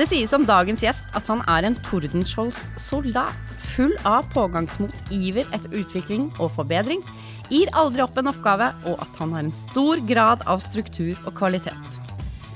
Det 0.00 0.06
sies 0.08 0.30
om 0.32 0.46
dagens 0.48 0.80
gjest 0.80 1.10
at 1.12 1.26
han 1.28 1.42
er 1.44 1.66
en 1.68 1.74
Tordenskiolds 1.84 2.70
soldat. 2.80 3.50
Full 3.74 3.92
av 4.08 4.30
pågangsmot, 4.32 4.94
iver 5.12 5.44
etter 5.52 5.74
utvikling 5.76 6.30
og 6.40 6.54
forbedring. 6.54 7.02
Gir 7.52 7.68
aldri 7.76 8.00
opp 8.00 8.16
en 8.16 8.30
oppgave, 8.30 8.70
og 8.88 8.96
at 9.04 9.18
han 9.20 9.34
har 9.36 9.44
en 9.44 9.52
stor 9.52 10.00
grad 10.08 10.46
av 10.48 10.62
struktur 10.64 11.12
og 11.26 11.34
kvalitet. 11.36 11.76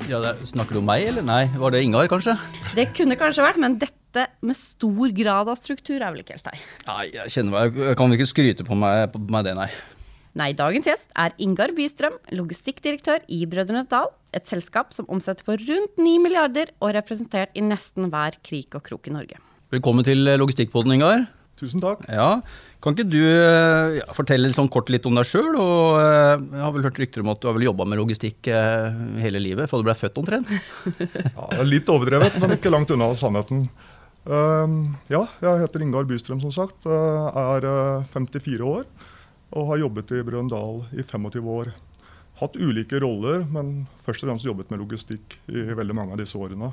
Ja, 0.08 0.22
det, 0.24 0.38
Snakker 0.54 0.78
du 0.78 0.80
om 0.80 0.88
meg, 0.88 1.04
eller 1.10 1.26
nei? 1.26 1.42
Var 1.60 1.76
det 1.76 1.84
Ingar, 1.84 2.08
kanskje? 2.08 2.38
Det 2.72 2.88
kunne 2.96 3.20
kanskje 3.20 3.44
vært, 3.44 3.60
men 3.60 3.76
dette 3.82 4.24
med 4.40 4.56
stor 4.56 5.12
grad 5.12 5.52
av 5.52 5.60
struktur 5.60 5.98
er 5.98 6.14
vel 6.14 6.24
ikke 6.24 6.38
helt 6.38 6.48
deg? 6.48 6.64
Nei, 6.88 7.02
jeg 7.18 7.36
kjenner 7.36 7.58
meg, 7.58 7.82
jeg 7.90 8.00
kan 8.00 8.16
ikke 8.16 8.30
skryte 8.32 8.64
på 8.64 8.80
meg, 8.86 9.10
på 9.12 9.20
meg 9.20 9.44
det, 9.50 9.58
nei. 9.60 9.68
Nei, 10.34 10.48
dagens 10.58 10.88
gjest 10.88 11.12
er 11.14 11.30
Ingar 11.38 11.70
Bystrøm, 11.76 12.16
logistikkdirektør 12.34 13.22
i 13.30 13.44
Brødrene 13.46 13.84
Dal. 13.86 14.08
Et 14.34 14.42
selskap 14.50 14.90
som 14.90 15.06
omsetter 15.06 15.46
for 15.46 15.62
rundt 15.62 16.00
9 16.02 16.14
milliarder 16.24 16.72
og 16.80 16.88
er 16.88 16.96
representert 16.98 17.54
i 17.54 17.62
nesten 17.62 18.08
hver 18.10 18.34
krik 18.42 18.74
og 18.74 18.82
krok 18.88 19.06
i 19.06 19.12
Norge. 19.14 19.38
Velkommen 19.70 20.02
til 20.02 20.26
Logistikkpodden, 20.42 20.96
Ingar. 20.96 21.28
Tusen 21.54 21.78
takk. 21.78 22.02
Ja, 22.10 22.42
Kan 22.82 22.98
ikke 22.98 23.06
du 23.06 23.20
ja, 23.22 24.08
fortelle 24.12 24.50
sånn 24.52 24.72
kort 24.74 24.90
litt 24.90 25.06
om 25.06 25.14
deg 25.14 25.30
sjøl? 25.30 25.54
Jeg 25.54 26.64
har 26.64 26.74
vel 26.74 26.88
hørt 26.88 26.98
rykter 26.98 27.22
om 27.22 27.30
at 27.30 27.38
du 27.38 27.46
har 27.46 27.54
vel 27.54 27.68
jobba 27.68 27.86
med 27.86 28.02
logistikk 28.02 28.50
hele 29.22 29.38
livet, 29.38 29.70
fra 29.70 29.78
du 29.78 29.86
ble 29.86 29.94
født 29.94 30.18
omtrent? 30.18 30.50
ja, 31.30 31.62
litt 31.62 31.94
overdrevet, 31.94 32.42
men 32.42 32.58
ikke 32.58 32.74
langt 32.74 32.90
unna 32.90 33.12
sannheten. 33.14 33.68
Uh, 34.26 34.90
ja, 35.14 35.28
jeg 35.46 35.62
heter 35.62 35.86
Ingar 35.86 36.10
Bystrøm, 36.10 36.42
som 36.42 36.50
sagt. 36.58 36.90
Er 36.90 37.70
54 38.10 38.72
år 38.74 38.88
og 39.54 39.68
har 39.70 39.82
jobbet 39.84 40.12
i 40.16 40.22
Brøndal 40.26 40.82
i 40.98 41.02
25 41.06 41.50
år. 41.56 41.72
Hatt 42.40 42.56
ulike 42.58 42.98
roller, 43.02 43.44
men 43.46 43.84
først 44.02 44.24
og 44.24 44.32
fremst 44.32 44.48
jobbet 44.48 44.70
med 44.72 44.82
logistikk 44.82 45.36
i 45.46 45.66
veldig 45.78 45.94
mange 45.94 46.16
av 46.16 46.22
disse 46.22 46.38
årene. 46.38 46.72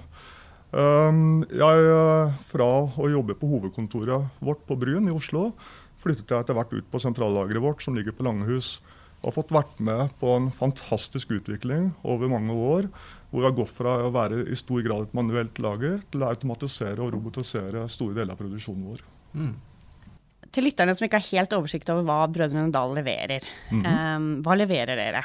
Um, 0.72 1.44
jeg, 1.52 1.92
fra 2.47 2.70
å 2.89 3.11
jobbe 3.11 3.36
på 3.38 3.50
hovedkontoret 3.52 4.42
vårt 4.42 4.64
på 4.66 4.78
Bryn 4.80 5.09
i 5.11 5.14
Oslo, 5.14 5.52
flyttet 6.02 6.31
jeg 6.31 6.42
etter 6.42 6.58
hvert 6.58 6.73
ut 6.73 6.89
på 6.89 7.02
sentrallageret 7.03 7.61
vårt, 7.61 7.86
som 7.86 7.97
ligger 7.97 8.16
på 8.17 8.25
Langehus. 8.25 8.80
Og 9.22 9.30
har 9.30 9.36
fått 9.36 9.53
vært 9.53 9.81
med 9.86 10.16
på 10.17 10.31
en 10.33 10.48
fantastisk 10.50 11.36
utvikling 11.36 11.92
over 12.02 12.31
mange 12.31 12.55
år. 12.58 12.88
Hvor 13.30 13.44
vi 13.44 13.45
har 13.45 13.59
gått 13.59 13.75
fra 13.77 14.00
å 14.08 14.14
være 14.16 14.48
i 14.50 14.58
stor 14.58 14.81
grad 14.81 15.05
et 15.05 15.14
manuelt 15.14 15.61
lager 15.61 16.00
til 16.09 16.23
å 16.23 16.31
automatisere 16.33 17.03
og 17.05 17.14
robotisere 17.14 17.86
store 17.86 18.17
deler 18.17 18.33
av 18.33 18.42
produksjonen 18.42 18.88
vår. 18.89 19.05
Mm 19.38 19.53
til 20.52 20.67
lytterne 20.67 20.95
som 20.95 21.07
ikke 21.07 21.19
har 21.21 21.30
helt 21.31 21.53
oversikt 21.55 21.91
over 21.94 22.05
hva 22.07 22.23
Brødrene 22.31 22.71
Dal 22.73 22.95
leverer. 22.95 23.45
Mm 23.71 23.83
-hmm. 23.83 24.16
um, 24.16 24.44
hva 24.44 24.55
leverer 24.55 24.95
dere? 24.95 25.23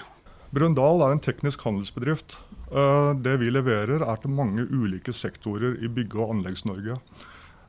Brøndal 0.54 1.02
er 1.02 1.12
en 1.12 1.20
teknisk 1.20 1.64
handelsbedrift. 1.64 2.38
Uh, 2.70 3.14
det 3.22 3.36
vi 3.40 3.50
leverer 3.50 4.02
er 4.02 4.16
til 4.22 4.30
mange 4.30 4.62
ulike 4.62 5.12
sektorer 5.12 5.76
i 5.82 5.88
bygge- 5.88 6.18
og 6.18 6.34
Anleggs-Norge. 6.34 6.98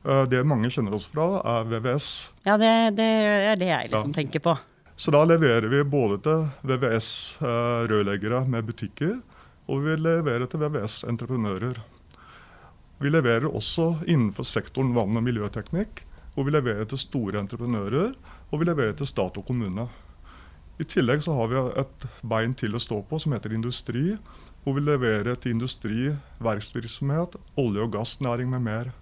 Uh, 0.04 0.24
det 0.30 0.46
mange 0.46 0.70
kjenner 0.70 0.94
oss 0.94 1.06
fra, 1.06 1.42
er 1.44 1.68
VVS. 1.68 2.32
Ja, 2.46 2.56
det, 2.56 2.96
det 2.96 3.10
er 3.52 3.56
det 3.56 3.68
jeg 3.68 3.90
liksom 3.90 4.10
ja. 4.10 4.14
tenker 4.14 4.40
på. 4.40 4.56
Så 4.96 5.10
da 5.14 5.22
leverer 5.24 5.68
vi 5.68 5.82
både 5.84 6.18
til 6.22 6.48
VVS-rørleggere 6.66 8.42
uh, 8.42 8.48
med 8.48 8.66
butikker, 8.66 9.14
og 9.68 9.84
vi 9.84 9.94
leverer 9.96 10.46
til 10.46 10.60
VVS-entreprenører. 10.60 11.78
Vi 12.98 13.10
leverer 13.10 13.46
også 13.46 14.00
innenfor 14.06 14.46
sektoren 14.48 14.94
vann- 14.96 15.16
og 15.16 15.22
miljøteknikk 15.22 16.07
hvor 16.38 16.46
vi 16.46 16.52
leverer 16.54 16.86
til 16.86 17.00
store 17.02 17.40
entreprenører, 17.42 18.12
og 18.52 18.60
vi 18.60 18.66
leverer 18.68 18.92
til 18.94 19.08
stat 19.10 19.40
og 19.40 19.42
kommune. 19.48 19.88
I 20.78 20.84
tillegg 20.86 21.24
så 21.24 21.34
har 21.34 21.48
vi 21.50 21.62
et 21.80 22.04
bein 22.22 22.52
til 22.54 22.78
å 22.78 22.80
stå 22.82 23.00
på 23.10 23.18
som 23.18 23.32
heter 23.34 23.56
industri, 23.56 24.12
hvor 24.62 24.76
vi 24.76 24.84
leverer 24.86 25.34
til 25.34 25.56
industri, 25.56 26.12
verksvirksomhet, 26.38 27.34
olje- 27.58 27.82
og 27.82 27.90
gassnæring 27.96 28.52
med 28.52 28.62
mer. 28.68 28.92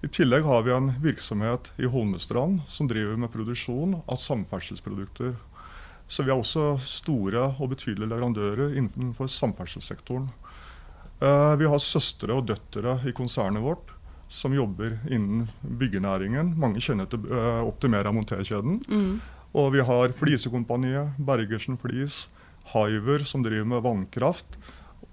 I 0.00 0.08
tillegg 0.08 0.48
har 0.48 0.64
vi 0.64 0.72
en 0.72 0.88
virksomhet 1.04 1.68
i 1.76 1.90
Holmestrand 1.92 2.62
som 2.64 2.88
driver 2.88 3.20
med 3.20 3.32
produksjon 3.34 3.98
av 4.00 4.16
samferdselsprodukter. 4.24 5.34
Så 6.08 6.24
vi 6.24 6.32
er 6.32 6.40
også 6.40 6.78
store 6.80 7.50
og 7.58 7.74
betydelige 7.74 8.08
leverandører 8.08 8.72
innenfor 8.72 9.28
samferdselssektoren. 9.28 10.30
Eh, 11.20 11.52
vi 11.60 11.68
har 11.68 11.84
søstre 11.84 12.40
og 12.40 12.48
døtre 12.48 12.96
i 13.04 13.12
konsernet 13.16 13.64
vårt 13.64 13.93
som 14.34 14.54
jobber 14.54 14.96
innen 15.06 15.46
byggenæringen. 15.62 16.54
Mange 16.58 16.82
kjenner 16.82 17.06
til 17.10 17.22
uh, 17.30 17.62
Optimera 17.62 18.12
monterkjeden. 18.14 18.80
Mm. 18.90 19.12
Og 19.54 19.68
vi 19.76 19.84
har 19.86 20.14
Flisekompaniet, 20.18 21.14
Bergersen 21.22 21.78
Flis, 21.78 22.24
Hiver 22.72 23.22
som 23.28 23.44
driver 23.44 23.68
med 23.70 23.84
vannkraft, 23.84 24.58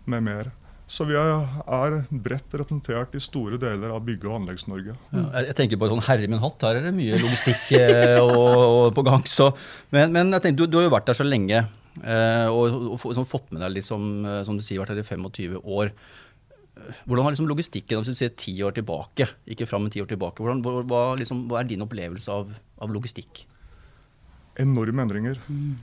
med 0.09 0.25
mer. 0.25 0.49
Så 0.91 1.05
vi 1.07 1.15
er 1.15 1.93
bredt 2.09 2.55
representert 2.57 3.13
i 3.15 3.21
store 3.23 3.59
deler 3.61 3.93
av 3.93 4.01
bygge- 4.03 4.27
og 4.27 4.41
Anleggs-Norge. 4.41 4.95
Ja, 5.13 5.43
jeg 5.45 5.55
tenker 5.59 5.79
på 5.79 5.87
sånn 5.91 6.03
herre 6.03 6.27
min 6.27 6.41
hatt, 6.41 6.65
her 6.65 6.79
er 6.81 6.89
det 6.89 6.95
mye 6.97 7.19
logistikk 7.21 7.69
eh, 7.77 8.17
og, 8.19 8.41
og 8.41 8.87
på 8.97 9.05
gang. 9.07 9.23
Så, 9.29 9.51
men, 9.93 10.11
men 10.11 10.33
jeg 10.35 10.47
tenker, 10.47 10.65
du, 10.65 10.73
du, 10.73 10.79
har 10.81 10.89
jo 10.89 10.95
vært 10.97 11.07
der 11.07 11.19
så 11.21 11.27
lenge 11.27 11.61
og, 12.01 12.65
og, 12.65 12.89
og, 12.97 13.05
og, 13.13 13.23
fått 13.29 13.53
med 13.53 13.63
deg 13.63 13.77
liksom, 13.77 14.09
eh, 14.25 14.41
som 14.47 14.57
du 14.57 14.65
sier, 14.65 14.81
vært 14.81 14.95
her 14.95 15.03
i 15.03 15.07
25 15.07 15.61
år. 15.61 15.93
Hvordan 17.05 17.25
har 17.25 17.33
liksom 17.33 17.49
logistikken 17.49 18.01
hvis 18.01 18.11
vi 18.13 18.19
ser 18.19 18.35
ti 18.39 18.53
år 18.65 18.75
tilbake, 18.77 19.27
ikke 19.49 19.67
fram 19.69 19.85
men 19.85 19.93
ti 19.93 20.01
år 20.03 20.09
tilbake, 20.11 20.43
hvordan, 20.43 20.61
hva, 20.89 21.01
liksom, 21.19 21.45
hva, 21.49 21.61
er 21.61 21.69
din 21.69 21.83
opplevelse 21.85 22.31
av, 22.33 22.53
av 22.81 22.93
logistikk? 22.93 23.45
Enorme 24.61 25.05
endringer. 25.05 25.39
Mm. 25.47 25.75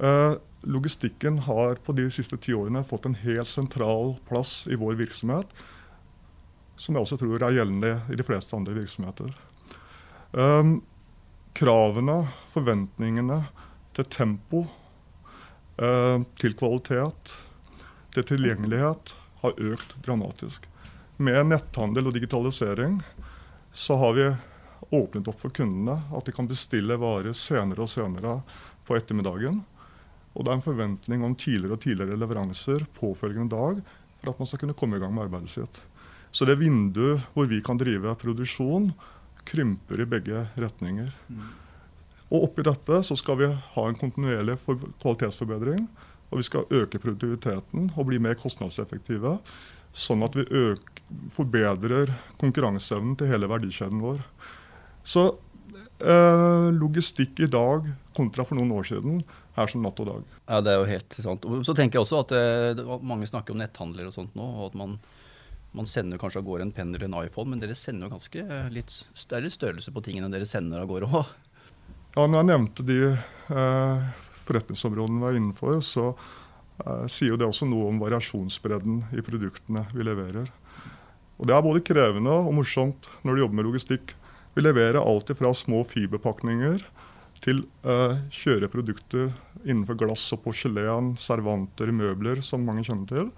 Uh, 0.00 0.38
logistikken 0.64 1.42
har 1.46 1.80
på 1.84 1.94
de 1.96 2.06
siste 2.12 2.38
ti 2.40 2.54
årene 2.56 2.82
fått 2.86 3.08
en 3.08 3.18
helt 3.22 3.50
sentral 3.50 4.14
plass 4.28 4.64
i 4.70 4.78
vår 4.80 4.98
virksomhet, 5.00 5.52
som 6.80 6.96
jeg 6.96 7.04
også 7.04 7.20
tror 7.20 7.44
er 7.44 7.58
gjeldende 7.58 7.94
i 8.08 8.16
de 8.16 8.24
fleste 8.24 8.56
andre 8.56 8.78
virksomheter. 8.78 9.34
Um, 10.32 10.78
kravene, 11.58 12.22
forventningene 12.52 13.42
til 13.96 14.08
tempo, 14.08 14.64
uh, 15.82 16.18
til 16.40 16.56
kvalitet, 16.56 17.36
til 18.14 18.26
tilgjengelighet 18.26 19.14
har 19.40 19.60
økt 19.72 19.96
dramatisk. 20.04 20.66
Med 21.20 21.50
netthandel 21.50 22.08
og 22.08 22.16
digitalisering 22.16 23.00
så 23.72 23.96
har 24.00 24.16
vi 24.16 24.28
åpnet 24.90 25.28
opp 25.30 25.42
for 25.42 25.54
kundene 25.54 25.98
at 26.16 26.26
de 26.26 26.34
kan 26.34 26.48
bestille 26.50 26.96
varer 27.00 27.36
senere 27.36 27.84
og 27.84 27.92
senere 27.92 28.40
på 28.88 28.96
ettermiddagen. 28.98 29.60
Og 30.34 30.44
det 30.44 30.52
er 30.52 30.58
en 30.58 30.64
forventning 30.64 31.24
om 31.26 31.36
tidligere 31.38 31.76
og 31.76 31.84
tidligere 31.84 32.18
leveranser 32.18 32.86
påfølgende 32.96 33.54
dag 33.54 33.80
for 34.20 34.32
at 34.32 34.42
man 34.42 34.50
skal 34.50 34.62
kunne 34.62 34.76
komme 34.78 34.98
i 34.98 35.02
gang 35.02 35.14
med 35.14 35.26
arbeidet 35.26 35.52
sitt. 35.52 35.80
Så 36.30 36.46
det 36.46 36.60
vinduet 36.60 37.24
hvor 37.34 37.48
vi 37.50 37.58
kan 37.64 37.78
drive 37.80 38.14
produksjon, 38.20 38.92
krymper 39.50 40.02
i 40.02 40.06
begge 40.06 40.44
retninger. 40.60 41.10
Mm. 41.28 41.48
Og 42.30 42.46
oppi 42.46 42.62
dette 42.66 43.00
så 43.06 43.16
skal 43.18 43.40
vi 43.40 43.48
ha 43.50 43.86
en 43.88 43.98
kontinuerlig 43.98 44.54
kvalitetsforbedring. 45.02 45.88
Og 46.30 46.40
vi 46.40 46.46
skal 46.46 46.66
øke 46.70 47.00
produktiviteten 47.02 47.90
og 47.96 48.06
bli 48.06 48.20
mer 48.22 48.38
kostnadseffektive. 48.38 49.38
Sånn 49.90 50.22
at 50.22 50.36
vi 50.38 50.46
øker, 50.46 50.98
forbedrer 51.34 52.12
konkurranseevnen 52.38 53.16
til 53.18 53.30
hele 53.32 53.48
verdikjeden 53.50 54.02
vår. 54.04 54.20
Så 55.02 55.24
eh, 55.98 56.68
logistikk 56.76 57.40
i 57.42 57.48
dag 57.50 57.88
kontra 58.16 58.44
for 58.46 58.58
noen 58.58 58.70
år 58.76 58.86
siden 58.92 59.18
er 59.58 59.70
som 59.70 59.82
natt 59.84 59.98
og 60.02 60.06
dag. 60.08 60.28
Ja, 60.46 60.60
Det 60.60 60.72
er 60.72 60.78
jo 60.78 60.88
helt 60.88 61.18
sant. 61.18 61.44
Og 61.44 61.66
Så 61.66 61.74
tenker 61.74 61.98
jeg 61.98 62.06
også 62.06 62.22
at 62.22 62.32
eh, 62.36 62.84
Mange 63.02 63.26
snakker 63.26 63.54
om 63.54 63.60
netthandler 63.60 64.06
og 64.06 64.14
sånt 64.14 64.34
nå. 64.38 64.46
og 64.46 64.70
at 64.70 64.78
man, 64.78 64.96
man 65.76 65.90
sender 65.90 66.20
kanskje 66.20 66.40
av 66.42 66.46
gårde 66.48 66.68
en 66.68 66.74
penn 66.76 66.94
eller 66.94 67.08
en 67.10 67.18
iPhone, 67.24 67.50
men 67.50 67.62
dere 67.62 67.74
sender 67.78 68.06
jo 68.06 68.14
ganske 68.14 68.46
eh, 68.46 68.70
litt 68.70 68.94
større 69.14 69.50
størrelse 69.50 69.92
på 69.94 70.04
tingene 70.06 70.30
dere 70.32 70.48
sender 70.48 70.82
av 70.84 70.90
gårde 70.90 71.10
òg. 71.10 71.36
Ja, 72.16 72.24
når 72.26 72.40
jeg 72.40 72.48
nevnte 72.50 72.86
de 72.86 73.00
eh, 73.10 74.08
forretningsområdene 74.50 75.22
vi 75.22 75.30
er 75.30 75.40
innenfor, 75.40 75.80
så 75.84 76.10
eh, 76.10 77.06
sier 77.10 77.34
jo 77.34 77.40
det 77.40 77.48
også 77.48 77.68
noe 77.70 77.88
om 77.90 78.00
variasjonsbredden 78.02 79.04
i 79.16 79.24
produktene 79.26 79.86
vi 79.94 80.06
leverer. 80.06 80.50
Og 81.40 81.48
Det 81.48 81.56
er 81.56 81.64
både 81.64 81.84
krevende 81.84 82.32
og 82.36 82.52
morsomt 82.58 83.08
når 83.24 83.36
du 83.36 83.42
jobber 83.46 83.60
med 83.60 83.70
logistikk. 83.70 84.12
Vi 84.52 84.64
leverer 84.64 85.00
alt 85.00 85.30
fra 85.38 85.52
små 85.56 85.84
fiberpakninger 85.88 86.82
til 87.40 87.62
eh, 87.88 88.18
kjøreprodukter 88.34 89.30
innenfor 89.64 89.96
glass 90.02 90.26
og 90.34 90.42
porselen, 90.44 91.14
servanter, 91.20 91.92
møbler, 91.96 92.42
som 92.44 92.66
mange 92.66 92.84
kjenner 92.84 93.08
til. 93.08 93.30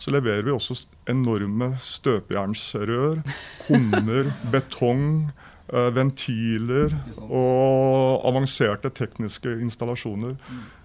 Så 0.00 0.14
leverer 0.14 0.46
vi 0.46 0.54
også 0.54 0.78
enorme 1.12 1.74
støpejernsrør, 1.84 3.20
kummer, 3.66 4.32
betong, 4.54 5.30
ventiler 5.94 6.94
og 7.28 8.26
avanserte 8.26 8.90
tekniske 8.94 9.52
installasjoner. 9.62 10.34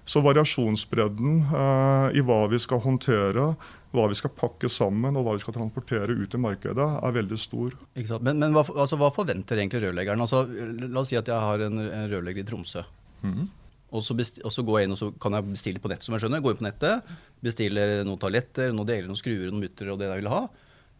Så 0.06 0.22
variasjonsbredden 0.22 1.40
eh, 1.50 2.20
i 2.20 2.22
hva 2.26 2.44
vi 2.52 2.60
skal 2.62 2.82
håndtere, 2.84 3.48
hva 3.96 4.06
vi 4.12 4.18
skal 4.18 4.34
pakke 4.38 4.70
sammen 4.70 5.18
og 5.18 5.26
hva 5.26 5.34
vi 5.34 5.42
skal 5.42 5.56
transportere 5.56 6.14
ut 6.14 6.38
i 6.38 6.42
markedet, 6.42 6.86
er 7.02 7.16
veldig 7.16 7.40
stor. 7.42 7.74
Men, 7.96 8.38
men 8.38 8.54
hva, 8.54 8.68
altså, 8.76 9.00
hva, 9.02 9.10
forventer 9.16 9.58
egentlig 9.58 9.82
rørleggeren? 9.88 10.22
Altså, 10.22 10.44
la 10.46 11.02
oss 11.02 11.10
si 11.10 11.18
at 11.18 11.32
jeg 11.32 11.48
har 11.48 11.66
en, 11.66 11.82
en 11.88 12.10
rørlegger 12.12 12.46
i 12.46 12.50
Tromsø. 12.52 12.86
Mm. 13.26 13.48
Og, 13.96 14.04
så 14.06 14.14
og 14.14 14.52
så 14.54 14.66
går 14.68 14.78
jeg 14.78 14.90
inn 14.90 14.94
og 14.94 15.00
så 15.00 15.10
kan 15.24 15.40
jeg 15.40 15.50
bestille 15.56 15.82
på 15.82 15.90
nettet, 15.90 16.06
som 16.06 16.14
jeg 16.14 16.26
skjønner. 16.26 16.44
Går 16.46 16.54
inn 16.54 16.62
på 16.62 16.68
nettet, 16.68 17.16
bestiller 17.42 17.96
noen 18.06 18.22
toaletter, 18.22 18.76
noen 18.76 18.92
deler, 18.92 19.10
noen 19.10 19.22
skruer, 19.24 19.48
noen 19.50 19.66
mutter 19.66 19.90
og 19.90 19.98
det 20.02 20.12
jeg 20.12 20.22
vil 20.22 20.34
ha. 20.36 20.44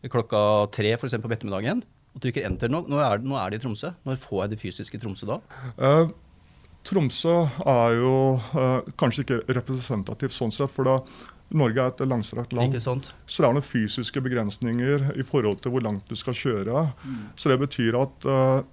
klokka 0.10 0.42
tre 0.74 0.96
for 0.98 1.12
eksempel, 1.12 1.30
på 1.30 1.38
ettermiddagen 1.38 1.86
og 2.16 2.24
trykker 2.24 2.48
enter 2.48 2.72
nå, 2.72 2.86
nå 2.88 3.00
er, 3.04 3.24
nå 3.24 3.36
er 3.40 3.52
det 3.52 3.60
i 3.60 3.66
Tromsø. 3.66 3.92
Når 4.08 4.20
får 4.22 4.44
jeg 4.44 4.54
det 4.54 4.60
fysiske 4.62 5.00
Tromsø 5.02 5.28
da? 5.28 5.40
Uh, 5.76 6.14
Tromsø 6.88 7.38
er 7.66 7.96
jo 8.00 8.14
uh, 8.56 8.92
kanskje 9.00 9.26
ikke 9.26 9.40
representativt 9.58 10.36
sånn 10.36 10.54
sett, 10.56 10.72
for 10.72 10.88
da 10.88 11.00
Norge 11.56 11.82
er 11.82 11.92
et 11.92 12.08
langstrakt 12.10 12.56
land. 12.58 12.74
Så 12.82 13.44
det 13.44 13.50
er 13.50 13.54
noen 13.54 13.66
fysiske 13.66 14.22
begrensninger 14.24 15.12
i 15.14 15.26
forhold 15.28 15.60
til 15.62 15.76
hvor 15.76 15.84
langt 15.86 16.08
du 16.10 16.18
skal 16.18 16.38
kjøre. 16.38 16.88
Mm. 17.04 17.20
Så 17.38 17.52
det 17.52 17.60
betyr 17.62 18.00
at 18.00 18.28
uh, 18.30 18.64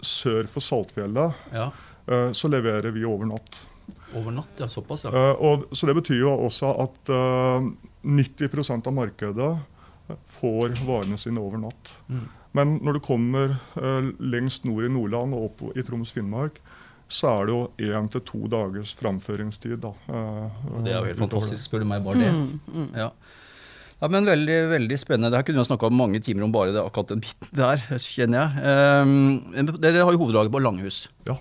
sør 0.00 0.48
for 0.50 0.64
Saltfjellet 0.64 1.50
Ja. 1.56 1.70
uh, 2.10 2.30
så 2.36 2.52
leverer 2.52 2.92
vi 2.94 3.04
over 3.08 3.28
natt. 3.32 3.64
Over 4.14 4.34
natt, 4.34 4.52
ja. 4.58 4.68
Såpass, 4.70 5.04
ja. 5.04 5.10
Uh, 5.10 5.34
og, 5.40 5.66
så 5.72 5.88
det 5.90 5.96
betyr 5.98 6.20
jo 6.22 6.34
også 6.46 6.70
at 6.84 7.10
eh, 7.14 7.70
90% 8.06 8.86
av 8.90 8.94
markedet 8.94 9.50
får 10.40 10.80
varene 10.86 11.18
sine 11.20 11.42
over 11.42 11.60
natt. 11.62 11.92
Mm. 12.10 12.24
Men 12.56 12.78
når 12.82 12.96
du 12.98 13.00
kommer 13.06 13.52
eh, 13.78 14.08
lengst 14.18 14.64
nord 14.66 14.86
i 14.88 14.90
Nordland 14.90 15.36
og 15.36 15.50
opp 15.50 15.76
i 15.78 15.84
Troms-Finnmark, 15.86 16.56
så 17.10 17.30
er 17.40 17.46
det 17.48 17.54
jo 17.54 17.92
én 17.98 18.08
til 18.10 18.22
to 18.26 18.40
dagers 18.50 18.92
framføringstid. 18.98 19.76
Da, 19.82 19.92
eh, 20.10 20.64
Og 20.74 20.82
det 20.86 20.94
er 20.94 20.98
jo 21.00 21.08
helt 21.12 21.22
fantastisk, 21.22 21.62
spør 21.68 21.84
du 21.84 21.88
meg, 21.90 22.02
bare 22.06 22.22
det. 22.24 22.32
Mm, 22.34 22.88
Ja. 22.98 23.10
ja, 24.00 24.08
men 24.08 24.26
veldig, 24.26 24.58
veldig 24.74 24.98
spennende. 24.98 25.30
Det 25.30 25.38
her 25.40 25.46
kunne 25.46 25.58
vi 25.60 25.64
ha 25.64 25.70
snakka 25.70 25.90
mange 25.94 26.22
timer 26.22 26.46
om 26.46 26.52
bare 26.54 26.72
det, 26.74 26.82
akkurat 26.82 27.08
den 27.14 27.22
biten 27.22 27.50
der, 27.54 27.82
kjenner 27.98 28.46
jeg. 28.46 29.06
Um, 29.06 29.78
dere 29.78 30.02
har 30.06 30.12
jo 30.14 30.22
hovedlaget 30.24 30.50
på 30.54 30.62
Langhus. 30.62 31.04
Ja. 31.30 31.38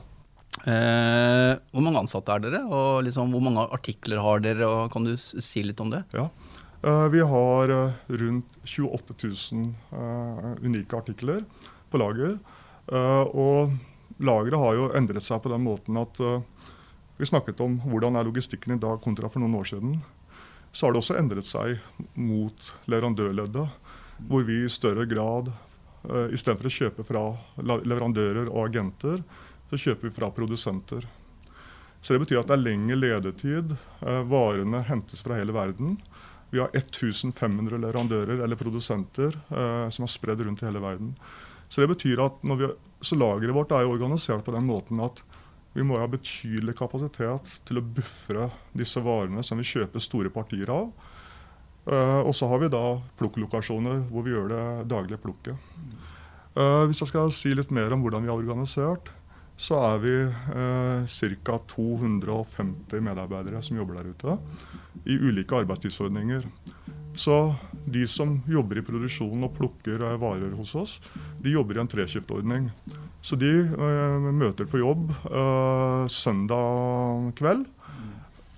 Uh, 0.65 1.53
hvor 1.71 1.83
mange 1.85 2.01
ansatte 2.01 2.33
er 2.35 2.41
dere, 2.43 2.63
og 2.67 3.03
liksom, 3.05 3.29
hvor 3.31 3.41
mange 3.45 3.65
artikler 3.73 4.19
har 4.21 4.41
dere? 4.43 4.65
og 4.67 4.91
Kan 4.91 5.05
du 5.05 5.13
si 5.17 5.61
litt 5.63 5.79
om 5.81 5.89
det? 5.93 6.03
Ja. 6.13 6.27
Eh, 6.81 7.09
vi 7.09 7.21
har 7.21 7.69
eh, 7.69 7.91
rundt 8.07 8.45
28 8.63 9.13
000 9.51 9.73
eh, 9.91 10.65
unike 10.65 10.97
artikler 10.97 11.43
på 11.89 11.97
lager. 11.97 12.37
Og 12.89 13.73
lageret 14.17 14.57
har 14.57 14.77
jo 14.77 14.85
endret 14.97 15.21
seg 15.21 15.43
på 15.43 15.49
den 15.51 15.61
måten 15.61 15.97
at 16.01 16.17
vi 17.19 17.27
snakket 17.29 17.59
om 17.61 17.75
hvordan 17.83 18.15
er 18.17 18.25
logistikken 18.25 18.73
i 18.73 18.79
dag 18.81 18.97
kontra 19.03 19.29
for 19.29 19.43
noen 19.43 19.59
år 19.59 19.67
siden. 19.69 19.91
Så 20.71 20.87
har 20.87 20.95
det 20.95 21.03
også 21.03 21.19
endret 21.19 21.45
seg 21.45 21.77
mot 22.17 22.71
leverandørleddet, 22.89 23.93
hvor 24.25 24.47
vi 24.47 24.63
i 24.63 24.71
større 24.73 25.05
grad 25.09 25.51
istedenfor 26.33 26.65
å 26.65 26.73
kjøpe 26.79 27.05
fra 27.05 27.23
leverandører 27.61 28.49
og 28.49 28.71
agenter, 28.71 29.21
så 29.69 29.81
kjøper 29.85 30.09
vi 30.09 30.15
fra 30.17 30.31
produsenter. 30.33 31.05
Så 32.01 32.15
det 32.15 32.23
betyr 32.25 32.41
at 32.41 32.49
det 32.49 32.57
er 32.57 32.65
lengre 32.71 32.97
ledetid. 33.03 33.77
Varene 34.33 34.81
hentes 34.89 35.21
fra 35.25 35.37
hele 35.37 35.53
verden. 35.53 35.99
Vi 36.49 36.61
har 36.61 36.73
1500 36.73 37.77
leverandører 37.77 38.43
eller 38.43 38.59
produsenter 38.59 39.35
eh, 39.49 39.87
som 39.93 40.05
er 40.05 40.11
spredd 40.11 40.41
rundt 40.45 40.63
i 40.63 40.67
hele 40.69 40.81
verden. 40.83 41.13
Så 41.69 41.83
det 41.83 41.91
betyr 41.91 42.23
at 42.23 42.39
vi, 42.41 42.71
så 43.05 43.17
lageret 43.17 43.53
vårt 43.55 43.73
er 43.75 43.85
jo 43.85 43.93
organisert 43.93 44.45
på 44.45 44.55
den 44.55 44.65
måten 44.69 45.01
at 45.05 45.21
vi 45.75 45.85
må 45.85 45.99
ha 46.01 46.07
betydelig 46.09 46.73
kapasitet 46.79 47.59
til 47.67 47.77
å 47.77 47.85
buffre 47.85 48.49
disse 48.73 49.01
varene 49.05 49.43
som 49.45 49.59
vi 49.61 49.67
kjøper 49.69 50.01
store 50.01 50.31
partier 50.33 50.71
av. 50.73 50.89
Eh, 51.89 52.19
og 52.23 52.33
så 52.35 52.49
har 52.49 52.63
vi 52.63 52.71
da 52.73 52.83
plukklokasjoner 53.21 54.03
hvor 54.09 54.25
vi 54.25 54.33
gjør 54.33 54.49
det 54.51 54.65
daglige 54.89 55.21
plukket. 55.21 55.69
Eh, 56.57 56.83
hvis 56.89 57.03
jeg 57.03 57.11
skal 57.11 57.31
si 57.35 57.53
litt 57.53 57.71
mer 57.73 57.93
om 57.93 58.01
hvordan 58.03 58.25
vi 58.25 58.33
er 58.33 58.41
organisert, 58.41 59.13
så 59.59 59.79
er 59.83 59.97
vi 59.99 60.15
eh, 60.23 61.33
ca. 61.43 61.57
250 61.75 63.01
medarbeidere 63.03 63.61
som 63.65 63.79
jobber 63.79 63.99
der 63.99 64.13
ute, 64.13 64.37
i 65.03 65.17
ulike 65.19 65.57
arbeidstidsordninger. 65.59 66.45
Så 67.19 67.55
de 67.85 68.05
som 68.07 68.37
jobber 68.47 68.79
i 68.79 68.85
produksjonen 68.85 69.43
og 69.49 69.57
plukker 69.57 69.99
eh, 69.99 70.15
varer 70.21 70.53
hos 70.55 70.75
oss, 70.79 70.99
de 71.43 71.57
jobber 71.57 71.75
i 71.75 71.83
en 71.83 71.91
treskiftordning. 71.91 72.69
Så 73.21 73.35
de 73.39 73.51
eh, 73.67 74.29
møter 74.31 74.69
på 74.69 74.79
jobb 74.79 75.09
eh, 75.27 76.05
søndag 76.07 77.33
kveld. 77.39 77.67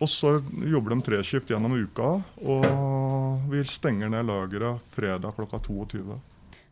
Og 0.01 0.09
så 0.09 0.35
jobber 0.65 0.95
de 0.95 1.03
treskift 1.05 1.49
gjennom 1.49 1.77
uka, 1.77 2.15
og 2.41 3.43
vi 3.51 3.61
stenger 3.69 4.09
ned 4.09 4.25
lageret 4.25 4.81
fredag 4.93 5.35
klokka 5.37 5.59
22. 5.61 6.17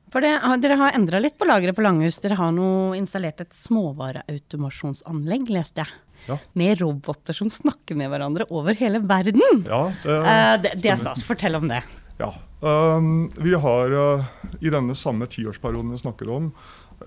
For 0.09 0.25
det, 0.25 0.33
dere 0.63 0.77
har 0.79 0.95
endra 0.97 1.19
litt 1.21 1.38
på 1.38 1.45
lageret 1.45 1.77
på 1.77 1.83
Langhus. 1.85 2.17
Dere 2.23 2.38
har 2.39 2.53
nå 2.56 2.95
installert 2.97 3.44
et 3.44 3.53
småvareautomasjonsanlegg, 3.53 5.50
leste 5.53 5.85
jeg. 5.85 5.97
Ja. 6.27 6.35
Med 6.59 6.81
roboter 6.81 7.33
som 7.33 7.51
snakker 7.53 7.95
med 7.95 8.09
hverandre 8.11 8.47
over 8.51 8.75
hele 8.75 9.00
verden. 9.06 9.63
Ja, 9.69 9.85
det, 10.03 10.17
uh, 10.19 10.56
det, 10.63 10.73
det 10.83 10.94
er 10.94 11.00
stas. 11.00 11.23
Fortell 11.27 11.56
om 11.59 11.69
det. 11.71 11.83
Ja. 12.19 12.33
Um, 12.59 13.29
vi 13.39 13.53
har 13.56 13.94
uh, 13.95 14.25
i 14.59 14.71
denne 14.73 14.95
samme 14.97 15.29
tiårsperioden 15.31 15.94
vi 15.94 16.01
snakker 16.01 16.31
om, 16.33 16.50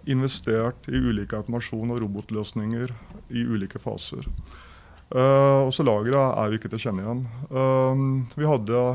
investert 0.08 0.88
i 0.88 0.96
ulike 0.96 1.36
automasjon- 1.36 1.92
og 1.92 2.00
robotløsninger 2.00 2.94
i 3.36 3.44
ulike 3.44 3.82
faser. 3.82 4.24
Uh, 5.12 5.68
også 5.68 5.84
lageret 5.84 6.38
er 6.40 6.48
jo 6.48 6.56
ikke 6.56 6.72
til 6.72 6.80
å 6.80 6.84
kjenne 6.86 7.04
igjen. 7.04 7.22
Vi, 8.32 8.48
hadde, 8.48 8.86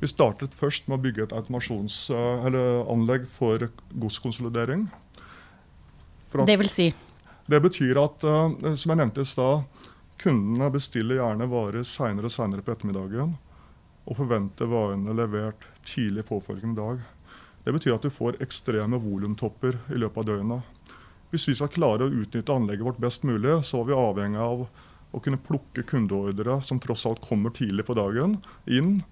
vi 0.00 0.08
startet 0.10 0.54
først 0.54 0.88
med 0.88 0.98
å 0.98 1.02
bygge 1.02 1.26
et 1.26 1.34
automasjons- 1.36 2.10
uh, 2.12 2.46
eller 2.46 2.84
anlegg 2.92 3.26
for 3.28 3.70
godskonsolidering. 3.94 4.88
For 6.28 6.42
at- 6.42 6.46
Det 6.46 6.58
vil 6.58 6.68
si 6.68 6.94
det 7.48 7.62
betyr 7.62 7.96
at, 8.02 8.24
uh, 8.24 8.74
som 8.74 8.90
jeg 8.90 8.98
nevnte 8.98 9.22
i 9.22 9.24
stad, 9.24 9.64
kundene 10.18 10.70
bestiller 10.72 11.20
gjerne 11.20 11.48
varer 11.48 11.84
seinere 11.84 12.26
og 12.26 12.34
seinere 12.34 12.62
på 12.62 12.74
ettermiddagen 12.74 13.36
og 14.06 14.16
forventer 14.16 14.66
varene 14.66 15.14
levert 15.14 15.66
tidlig 15.84 16.24
påfølgende 16.26 16.76
dag. 16.76 17.00
Det 17.64 17.74
betyr 17.74 17.94
at 17.96 18.02
du 18.02 18.10
får 18.10 18.38
ekstreme 18.42 18.98
volumtopper 19.02 19.78
i 19.90 19.98
løpet 19.98 20.22
av 20.22 20.26
døgnet. 20.26 20.62
Hvis 21.30 21.48
vi 21.48 21.54
skal 21.58 21.72
klare 21.74 22.06
å 22.06 22.12
utnytte 22.14 22.54
anlegget 22.54 22.86
vårt 22.86 23.00
best 23.02 23.24
mulig, 23.26 23.64
så 23.66 23.80
er 23.80 23.88
vi 23.88 23.98
avhengig 23.98 24.38
av 24.38 24.66
å 25.12 25.22
kunne 25.22 25.40
plukke 25.42 25.82
kundeordre 25.86 26.60
som 26.62 26.78
tross 26.82 27.06
alt 27.06 27.22
kommer 27.24 27.50
tidlig 27.50 27.86
på 27.88 27.96
dagen, 27.98 28.38
inn, 28.66 29.02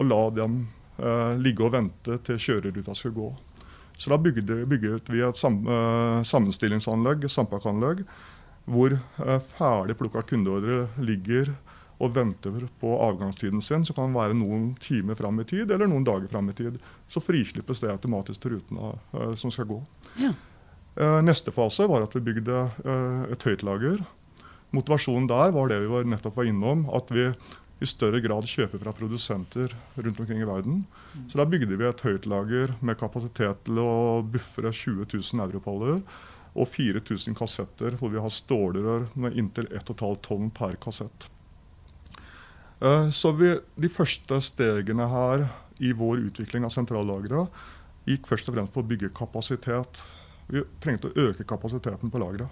og 0.00 0.08
la 0.08 0.20
dem 0.40 0.62
eh, 0.98 1.36
ligge 1.40 1.66
og 1.66 1.74
vente 1.76 2.18
til 2.26 2.40
kjøreruta 2.40 2.96
skulle 2.96 3.18
gå. 3.18 3.30
Så 4.00 4.08
da 4.08 4.16
bygde, 4.16 4.62
bygget 4.68 5.10
vi 5.12 5.20
et 5.20 5.36
sam, 5.36 5.60
eh, 5.68 6.20
sammenstillingsanlegg, 6.24 7.26
et 7.26 7.34
sampakkanlegg, 7.34 8.06
hvor 8.70 8.96
eh, 8.96 9.40
ferdig 9.52 9.98
plukka 10.00 10.24
kundeordre 10.30 10.86
ligger 11.04 11.52
og 12.00 12.14
venter 12.16 12.64
på 12.80 12.92
avgangstiden 13.04 13.60
sin, 13.60 13.84
som 13.84 13.96
kan 13.96 14.14
være 14.14 14.36
noen 14.36 14.70
timer 14.80 15.18
fram 15.18 15.42
i 15.42 15.44
tid 15.48 15.68
eller 15.68 15.90
noen 15.90 16.06
dager 16.06 16.30
fram 16.32 16.48
i 16.48 16.56
tid. 16.56 16.78
Så 17.12 17.20
frislippes 17.20 17.82
det 17.84 17.92
automatisk 17.92 18.40
til 18.40 18.56
rutene 18.56 18.94
eh, 18.96 19.34
som 19.36 19.52
skal 19.52 19.68
gå. 19.68 19.82
Ja. 20.22 20.32
Eh, 20.96 21.20
neste 21.24 21.52
fase 21.54 21.84
var 21.90 22.06
at 22.06 22.16
vi 22.16 22.24
bygde 22.30 22.62
eh, 22.84 23.34
et 23.36 23.44
høytlager. 23.46 24.00
Motivasjonen 24.72 25.28
der 25.28 25.52
var 25.52 25.68
det 25.68 25.82
vi 25.84 25.92
var 25.92 26.08
nettopp 26.08 26.40
var 26.40 26.48
innom, 26.48 26.86
at 26.94 27.12
vi 27.12 27.28
i 27.80 27.88
større 27.88 28.20
grad 28.20 28.48
kjøper 28.48 28.82
fra 28.82 28.92
produsenter 28.96 29.72
rundt 29.96 30.20
omkring 30.20 30.42
i 30.42 30.48
verden. 30.48 30.82
Så 31.30 31.40
da 31.40 31.46
bygde 31.48 31.78
vi 31.80 31.86
et 31.88 32.04
høytlager 32.04 32.74
med 32.84 32.98
kapasitet 33.00 33.64
til 33.64 33.80
å 33.80 34.20
buffere 34.20 34.72
20 34.72 35.06
000 35.08 35.44
europaller 35.46 36.02
og 36.50 36.68
4000 36.68 37.36
kassetter, 37.38 37.96
hvor 37.96 38.12
vi 38.12 38.20
har 38.20 38.32
stålrør 38.34 39.08
med 39.22 39.38
inntil 39.38 39.70
1,5 39.70 40.20
tonn 40.26 40.50
per 40.52 40.76
kassett. 40.82 41.30
Eh, 42.80 43.08
Så 43.10 43.32
vi, 43.32 43.54
de 43.76 43.88
første 43.88 44.40
stegene 44.44 45.08
her 45.08 45.48
i 45.80 45.92
vår 45.96 46.26
utvikling 46.28 46.64
av 46.64 46.74
sentrallageret 46.74 47.48
gikk 48.08 48.26
først 48.28 48.48
og 48.50 48.56
fremst 48.56 48.74
på 48.74 48.82
å 48.82 48.88
bygge 48.88 49.12
kapasitet. 49.16 50.02
Vi 50.50 50.64
trengte 50.82 51.08
å 51.08 51.28
øke 51.28 51.46
kapasiteten 51.46 52.10
på 52.10 52.20
lageret. 52.20 52.48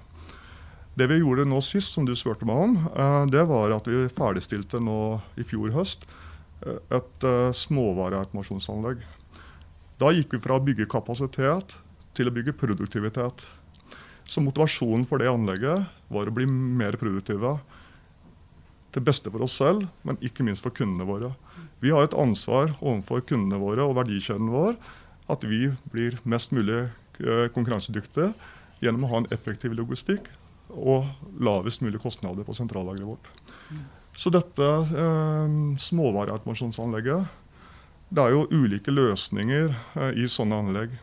Det 0.98 1.06
vi 1.06 1.20
gjorde 1.20 1.44
nå 1.46 1.60
sist, 1.62 1.92
som 1.94 2.06
du 2.06 2.14
spurte 2.18 2.46
meg 2.48 2.58
om, 2.58 2.72
eh, 2.90 3.24
det 3.30 3.44
var 3.46 3.70
at 3.70 3.86
vi 3.86 4.08
ferdigstilte 4.10 4.80
nå 4.82 5.20
i 5.38 5.44
fjor 5.46 5.70
høst 5.76 6.08
eh, 6.66 6.80
et 6.96 7.26
eh, 7.28 7.50
småvareautomasjonsanlegg. 7.54 9.04
Da 10.00 10.10
gikk 10.14 10.34
vi 10.34 10.40
fra 10.42 10.56
å 10.56 10.64
bygge 10.64 10.88
kapasitet 10.90 11.76
til 12.18 12.30
å 12.30 12.32
bygge 12.34 12.56
produktivitet. 12.58 13.44
Så 14.26 14.42
motivasjonen 14.42 15.04
for 15.06 15.22
det 15.22 15.30
anlegget 15.30 15.86
var 16.10 16.26
å 16.26 16.34
bli 16.34 16.48
mer 16.50 16.98
produktive. 16.98 17.54
Til 18.90 19.06
beste 19.06 19.30
for 19.30 19.46
oss 19.46 19.54
selv, 19.60 19.86
men 20.02 20.18
ikke 20.24 20.46
minst 20.46 20.66
for 20.66 20.74
kundene 20.74 21.06
våre. 21.06 21.30
Vi 21.78 21.94
har 21.94 22.08
et 22.08 22.18
ansvar 22.18 22.74
overfor 22.80 23.22
kundene 23.28 23.60
våre 23.62 23.86
og 23.86 23.94
verdikjeden 24.00 24.50
vår 24.50 24.74
at 25.30 25.46
vi 25.46 25.68
blir 25.92 26.18
mest 26.26 26.50
mulig 26.56 26.88
konkurransedyktige 27.54 28.32
gjennom 28.82 29.06
å 29.06 29.12
ha 29.12 29.22
en 29.22 29.32
effektiv 29.34 29.74
logistikk 29.78 30.30
og 30.68 31.06
lavest 31.40 31.82
mulig 31.84 32.00
kostnader 32.02 32.44
på 32.46 32.56
sentrallageret 32.56 33.08
vårt. 33.08 33.30
Så 34.18 34.32
dette 34.34 34.64
eh, 34.64 35.52
småvareautomasjonsanlegget 35.78 37.36
Det 38.08 38.24
er 38.24 38.32
jo 38.34 38.48
ulike 38.50 38.90
løsninger 38.90 39.68
eh, 39.70 40.16
i 40.18 40.26
sånne 40.28 40.58
anlegg. 40.58 40.96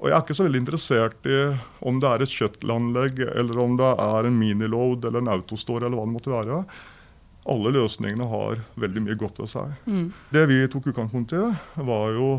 Og 0.00 0.08
Jeg 0.08 0.16
er 0.16 0.22
ikke 0.24 0.36
så 0.38 0.46
veldig 0.46 0.62
interessert 0.62 1.26
i 1.28 1.40
om 1.84 1.98
det 2.00 2.08
er 2.08 2.22
et 2.24 2.32
kjøttelanlegg, 2.32 3.20
eller 3.34 3.60
om 3.60 3.76
det 3.76 3.90
er 4.00 4.28
en 4.28 4.38
miniload 4.38 5.04
eller 5.04 5.20
en 5.20 5.34
autostore, 5.34 5.84
eller 5.84 5.98
hva 5.98 6.06
det 6.06 6.14
måtte 6.14 6.32
være. 6.32 6.62
Alle 7.52 7.72
løsningene 7.74 8.28
har 8.30 8.62
veldig 8.80 9.02
mye 9.04 9.18
godt 9.20 9.42
ved 9.42 9.50
seg. 9.52 9.74
Mm. 9.84 10.06
Det 10.32 10.46
vi 10.48 10.62
tok 10.72 10.88
utgangspunkt 10.92 11.36
i, 11.36 11.42
var 11.90 12.16
jo 12.16 12.30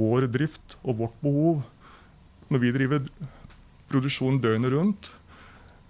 vår 0.00 0.26
drift 0.34 0.76
og 0.82 0.98
vårt 1.04 1.22
behov. 1.22 1.62
Når 2.50 2.64
vi 2.64 2.74
driver 2.74 3.06
produksjon 3.90 4.42
døgnet 4.42 4.74
rundt 4.74 5.12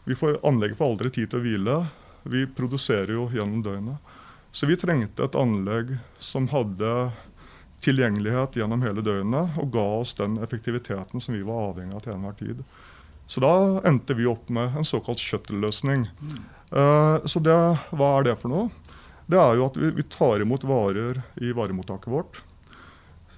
vi 0.04 0.16
får, 0.16 0.38
Anlegget 0.46 0.78
får 0.78 0.92
aldri 0.92 1.10
tid 1.10 1.30
til 1.30 1.40
å 1.40 1.44
hvile. 1.44 1.76
Vi 2.22 2.44
produserer 2.56 3.12
jo 3.14 3.28
gjennom 3.32 3.62
døgnet. 3.64 4.14
Så 4.52 4.66
vi 4.66 4.78
trengte 4.80 5.24
et 5.24 5.36
anlegg 5.38 5.94
som 6.18 6.48
hadde 6.50 7.10
tilgjengelighet 7.84 8.58
gjennom 8.60 8.82
hele 8.84 9.04
døgnet 9.04 9.58
og 9.60 9.70
ga 9.72 9.84
oss 10.00 10.16
den 10.18 10.36
effektiviteten 10.42 11.22
som 11.22 11.36
vi 11.36 11.44
var 11.46 11.70
avhengig 11.70 11.96
av 11.96 12.04
til 12.04 12.16
enhver 12.16 12.36
tid. 12.40 12.64
Så 13.30 13.40
da 13.44 13.54
endte 13.86 14.16
vi 14.18 14.26
opp 14.26 14.48
med 14.50 14.74
en 14.76 14.86
såkalt 14.86 15.22
shuttle-løsning. 15.22 16.08
Mm. 16.18 16.38
Uh, 16.74 17.16
så 17.30 17.38
det, 17.42 17.56
hva 17.94 18.08
er 18.18 18.26
det 18.26 18.36
for 18.40 18.50
noe? 18.50 18.96
Det 19.30 19.38
er 19.38 19.58
jo 19.58 19.68
at 19.68 19.78
vi, 19.78 19.92
vi 20.00 20.06
tar 20.10 20.42
imot 20.42 20.66
varer 20.66 21.22
i 21.38 21.52
varemottaket 21.54 22.10
vårt. 22.10 22.40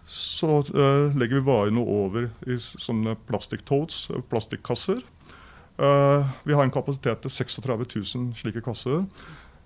Så 0.08 0.62
uh, 0.72 1.12
legger 1.12 1.38
vi 1.38 1.44
varene 1.44 1.84
over 1.84 2.30
i 2.48 2.56
sånne 2.56 3.18
plastikk-totes, 3.28 4.06
plastikkkasser. 4.32 5.04
Uh, 5.80 6.28
vi 6.44 6.52
har 6.52 6.66
en 6.66 6.72
kapasitet 6.72 7.22
til 7.24 7.32
36 7.32 7.86
000 7.96 8.36
slike 8.36 8.62
kasser. 8.64 9.04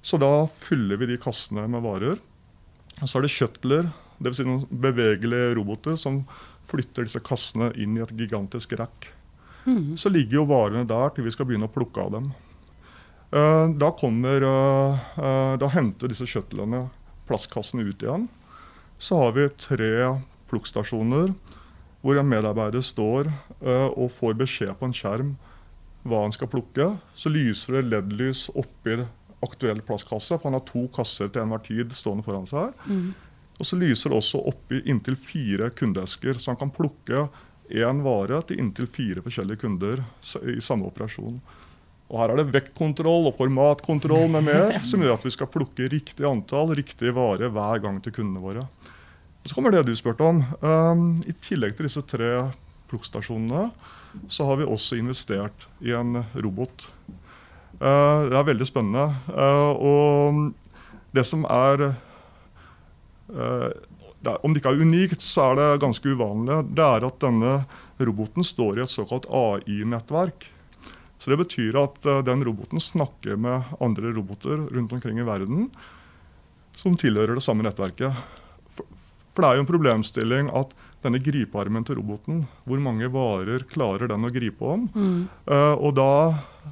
Så 0.06 0.18
da 0.22 0.46
fyller 0.50 1.00
vi 1.00 1.10
de 1.10 1.18
kassene 1.20 1.66
med 1.70 1.82
varer. 1.82 2.20
Og 3.02 3.08
så 3.08 3.18
er 3.18 3.26
det 3.26 3.32
shuttler, 3.34 3.88
dvs. 4.22 4.38
Si 4.38 4.46
noen 4.46 4.66
bevegelige 4.70 5.56
roboter, 5.58 5.96
som 5.98 6.22
flytter 6.70 7.06
disse 7.06 7.22
kassene 7.26 7.72
inn 7.78 7.98
i 7.98 8.04
et 8.04 8.14
gigantisk 8.16 8.76
rack. 8.78 9.10
Mm. 9.66 9.96
Så 9.98 10.12
ligger 10.14 10.40
jo 10.40 10.48
varene 10.48 10.86
der 10.86 11.10
til 11.12 11.26
vi 11.26 11.34
skal 11.34 11.48
begynne 11.48 11.66
å 11.66 11.74
plukke 11.74 12.04
av 12.04 12.14
dem. 12.14 12.30
Uh, 13.34 13.74
da, 13.74 13.90
kommer, 13.98 14.46
uh, 14.46 15.54
da 15.58 15.70
henter 15.74 16.12
disse 16.12 16.28
shuttlene 16.30 16.86
plastkassene 17.26 17.82
ut 17.82 18.06
igjen. 18.06 18.28
Så 18.96 19.18
har 19.18 19.34
vi 19.36 19.50
tre 19.58 19.90
plukkstasjoner 20.46 21.34
hvor 22.06 22.20
en 22.20 22.28
medarbeider 22.30 22.84
står 22.86 23.26
og 23.66 24.12
får 24.14 24.36
beskjed 24.38 24.70
på 24.78 24.86
en 24.86 24.94
skjerm 24.94 25.32
hva 26.08 26.24
han 26.24 26.34
skal 26.34 26.50
plukke. 26.52 26.90
Så 27.14 27.32
lyser 27.32 27.78
det 27.78 27.86
LED-lys 27.90 28.48
oppi 28.54 29.00
aktuell 29.44 29.82
plastkasse, 29.84 30.38
for 30.38 30.48
han 30.48 30.58
har 30.58 30.66
to 30.68 30.86
kasser 30.94 31.30
til 31.30 31.44
enhver 31.44 31.62
tid 31.66 31.92
stående 31.94 32.24
foran 32.26 32.48
seg. 32.50 32.72
Mm. 32.88 33.10
Og 33.56 33.68
så 33.68 33.78
lyser 33.80 34.12
det 34.12 34.18
også 34.20 34.40
oppi 34.50 34.82
inntil 34.88 35.16
fire 35.20 35.70
kundeesker, 35.76 36.40
så 36.40 36.52
han 36.52 36.60
kan 36.60 36.72
plukke 36.74 37.26
én 37.72 38.02
vare 38.04 38.42
til 38.46 38.60
inntil 38.62 38.88
fire 38.90 39.22
forskjellige 39.24 39.62
kunder 39.64 40.02
i 40.52 40.60
samme 40.62 40.88
operasjon. 40.90 41.38
Og 42.06 42.20
Her 42.20 42.32
er 42.32 42.38
det 42.38 42.52
vektkontroll 42.54 43.26
og 43.30 43.38
formatkontroll 43.38 44.28
med 44.36 44.46
mer, 44.46 44.76
som 44.88 45.02
gjør 45.02 45.16
at 45.16 45.26
vi 45.26 45.34
skal 45.34 45.50
plukke 45.50 45.88
riktig 45.90 46.26
antall, 46.28 46.74
riktig 46.78 47.14
vare 47.16 47.50
hver 47.52 47.82
gang 47.82 47.98
til 48.02 48.14
kundene 48.14 48.44
våre. 48.44 48.66
Og 49.42 49.50
så 49.50 49.56
kommer 49.56 49.74
det 49.74 49.86
du 49.86 49.94
spurte 49.98 50.26
om. 50.26 50.42
Um, 50.62 51.08
I 51.26 51.34
tillegg 51.42 51.76
til 51.78 51.88
disse 51.88 52.02
tre 52.06 52.30
plukkstasjonene, 52.90 53.68
så 54.28 54.46
har 54.48 54.60
vi 54.60 54.68
også 54.68 54.98
investert 55.00 55.66
i 55.84 55.92
en 55.96 56.22
robot. 56.34 56.88
Uh, 57.80 58.28
det 58.30 58.36
er 58.38 58.48
veldig 58.50 58.68
spennende. 58.68 59.06
Uh, 59.30 59.72
og 59.76 60.40
det 61.16 61.26
som 61.28 61.44
er 61.48 61.90
uh, 63.32 63.70
om 64.42 64.52
det 64.52 64.58
ikke 64.62 64.72
er 64.74 64.82
unikt, 64.82 65.22
så 65.22 65.52
er 65.52 65.58
det 65.60 65.82
ganske 65.84 66.10
uvanlig. 66.10 66.62
Det 66.74 66.82
er 66.82 67.04
at 67.06 67.20
denne 67.22 67.58
roboten 68.00 68.46
står 68.46 68.80
i 68.80 68.82
et 68.82 68.90
såkalt 68.90 69.28
AI-nettverk. 69.30 70.48
Så 71.18 71.30
Det 71.30 71.38
betyr 71.40 71.78
at 71.80 72.02
den 72.26 72.42
roboten 72.44 72.82
snakker 72.82 73.38
med 73.40 73.70
andre 73.80 74.10
roboter 74.12 74.66
rundt 74.74 74.92
omkring 74.92 75.20
i 75.20 75.26
verden 75.26 75.70
som 76.76 76.96
tilhører 76.98 77.38
det 77.38 77.44
samme 77.44 77.64
nettverket. 77.64 78.12
For 78.76 79.44
det 79.44 79.48
er 79.48 79.58
jo 79.58 79.64
en 79.64 79.70
problemstilling 79.70 80.50
at 80.56 80.74
denne 81.06 81.20
gripearmen 81.22 81.86
til 81.86 82.00
roboten, 82.00 82.44
hvor 82.66 82.82
mange 82.82 83.08
varer 83.12 83.64
klarer 83.70 84.10
den 84.10 84.26
å 84.26 84.32
gripe 84.34 84.66
om? 84.76 84.86
Mm. 84.94 85.18
Uh, 85.48 85.74
og 85.74 85.96
da, 85.98 86.10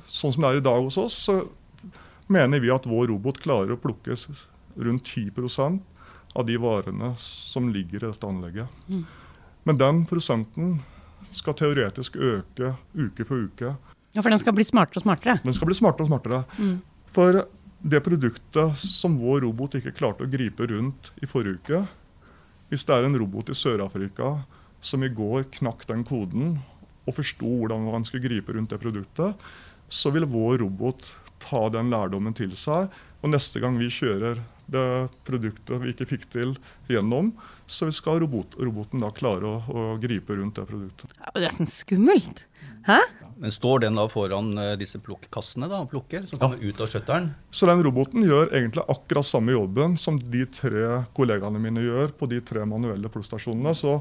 sånn 0.07 0.35
som 0.35 0.45
det 0.45 0.51
er 0.51 0.61
i 0.61 0.67
dag 0.67 0.83
hos 0.83 0.99
oss, 1.01 1.19
så 1.29 1.41
mener 2.33 2.63
vi 2.63 2.73
at 2.75 2.89
vår 2.89 3.09
robot 3.13 3.41
klarer 3.43 3.75
å 3.75 3.81
plukke 3.81 4.17
rundt 4.75 5.11
10% 5.11 5.83
av 6.35 6.47
de 6.47 6.57
varene 6.59 7.13
som 7.21 7.69
ligger 7.71 8.03
i 8.03 8.09
dette 8.09 8.27
anlegget. 8.27 8.81
Mm. 8.89 9.05
Men 9.65 9.81
den 9.81 10.01
prosenten 10.09 10.79
skal 11.35 11.57
teoretisk 11.59 12.17
øke 12.17 12.75
uke 12.93 13.27
for 13.27 13.47
uke. 13.47 13.75
Ja, 14.15 14.23
For 14.23 14.31
den 14.31 14.41
skal 14.43 14.55
bli 14.55 14.67
smartere 14.67 15.01
og 15.01 15.07
smartere? 15.07 15.39
Den 15.45 15.57
skal 15.57 15.71
bli 15.71 15.79
smartere 15.79 16.07
og 16.07 16.11
smartere. 16.11 16.43
Mm. 16.59 16.77
For 17.15 17.45
det 17.85 18.01
produktet 18.05 18.79
som 18.81 19.19
vår 19.21 19.45
robot 19.45 19.77
ikke 19.79 19.95
klarte 19.97 20.25
å 20.25 20.31
gripe 20.31 20.67
rundt 20.71 21.11
i 21.23 21.29
forrige 21.29 21.61
uke 21.61 21.81
Hvis 22.71 22.87
det 22.87 22.97
er 22.97 23.07
en 23.07 23.19
robot 23.21 23.53
i 23.53 23.57
Sør-Afrika 23.59 24.37
som 24.85 25.05
i 25.05 25.13
går 25.13 25.49
knakk 25.59 25.85
den 25.89 26.05
koden 26.07 26.57
og 27.05 27.17
forsto 27.19 27.49
hvordan 27.61 27.85
man 27.93 28.07
skulle 28.09 28.25
gripe 28.27 28.55
rundt 28.57 28.73
det 28.73 28.81
produktet, 28.81 29.35
så 29.89 30.13
vil 30.15 30.27
vår 30.29 30.63
robot 30.65 31.11
ta 31.45 31.67
den 31.73 31.93
lærdommen 31.93 32.35
til 32.37 32.55
seg. 32.57 32.89
Og 33.25 33.33
neste 33.33 33.63
gang 33.63 33.79
vi 33.81 33.89
kjører 33.89 34.43
det 34.69 34.85
produktet 35.25 35.81
vi 35.81 35.93
ikke 35.93 36.07
fikk 36.09 36.25
til 36.33 36.55
gjennom, 36.89 37.31
så 37.69 37.89
skal 37.93 38.21
robot, 38.23 38.57
roboten 38.61 39.01
da 39.01 39.11
klare 39.17 39.49
å, 39.49 39.55
å, 39.65 39.85
gripe 40.01 40.37
rundt 40.37 40.59
det 40.61 40.67
produktet. 40.69 41.13
Det 41.17 41.41
er 41.41 41.47
nesten 41.47 41.69
skummelt. 41.69 42.45
Hæ? 42.85 42.99
Men 43.41 43.53
Står 43.53 43.83
den 43.85 43.97
da 43.99 44.05
foran 44.13 44.53
uh, 44.61 44.75
disse 44.81 45.01
plukkassene 45.05 45.69
da, 45.73 45.81
og 45.85 45.91
plukker, 45.93 46.29
som 46.29 46.41
kommer 46.41 46.61
ja. 46.61 46.69
ut 46.69 46.85
av 46.85 46.91
skjøtteren? 46.93 47.31
Så 47.49 47.69
den 47.69 47.83
roboten 47.87 48.29
gjør 48.29 48.53
egentlig 48.53 48.85
akkurat 48.93 49.29
samme 49.29 49.57
jobben 49.57 49.99
som 50.01 50.21
de 50.21 50.45
tre 50.53 51.01
kollegaene 51.17 51.61
mine 51.65 51.85
gjør 51.85 52.15
på 52.21 52.29
de 52.31 52.45
tre 52.45 52.65
manuelle 52.69 53.11
plukkstasjonene. 53.13 53.73
Så 53.77 53.99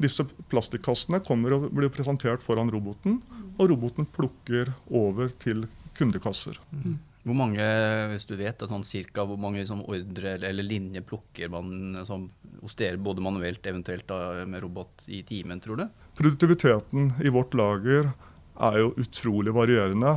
disse 0.00 0.24
plastikkassene 0.50 1.20
kommer 1.26 1.58
og 1.58 1.68
blir 1.74 1.92
presentert 1.92 2.42
foran 2.46 2.70
roboten, 2.72 3.18
og 3.58 3.74
roboten 3.74 4.06
plukker 4.14 4.72
over 4.86 5.34
til 5.42 5.66
kundekasser. 5.98 6.56
Mm. 6.72 6.98
Hvor 7.30 7.38
mange, 7.38 7.66
hvis 8.10 8.26
du 8.26 8.32
vet, 8.34 8.62
sånn 8.66 8.82
cirka, 8.82 9.22
hvor 9.22 9.38
mange 9.38 9.60
liksom, 9.62 9.84
ordre 9.86 10.32
eller 10.34 10.66
linjer 10.66 11.04
plukker 11.06 11.52
man 11.52 12.00
som, 12.08 12.24
hos 12.58 12.74
dere, 12.74 12.98
både 12.98 13.22
manuelt 13.22 13.66
eventuelt 13.70 14.08
da, 14.10 14.40
med 14.50 14.64
robot 14.64 15.06
i 15.06 15.20
timen, 15.28 15.62
tror 15.62 15.78
du? 15.78 15.84
Produktiviteten 16.18 17.12
i 17.22 17.30
vårt 17.30 17.54
lager 17.54 18.10
er 18.58 18.80
jo 18.82 18.90
utrolig 18.98 19.54
varierende. 19.54 20.16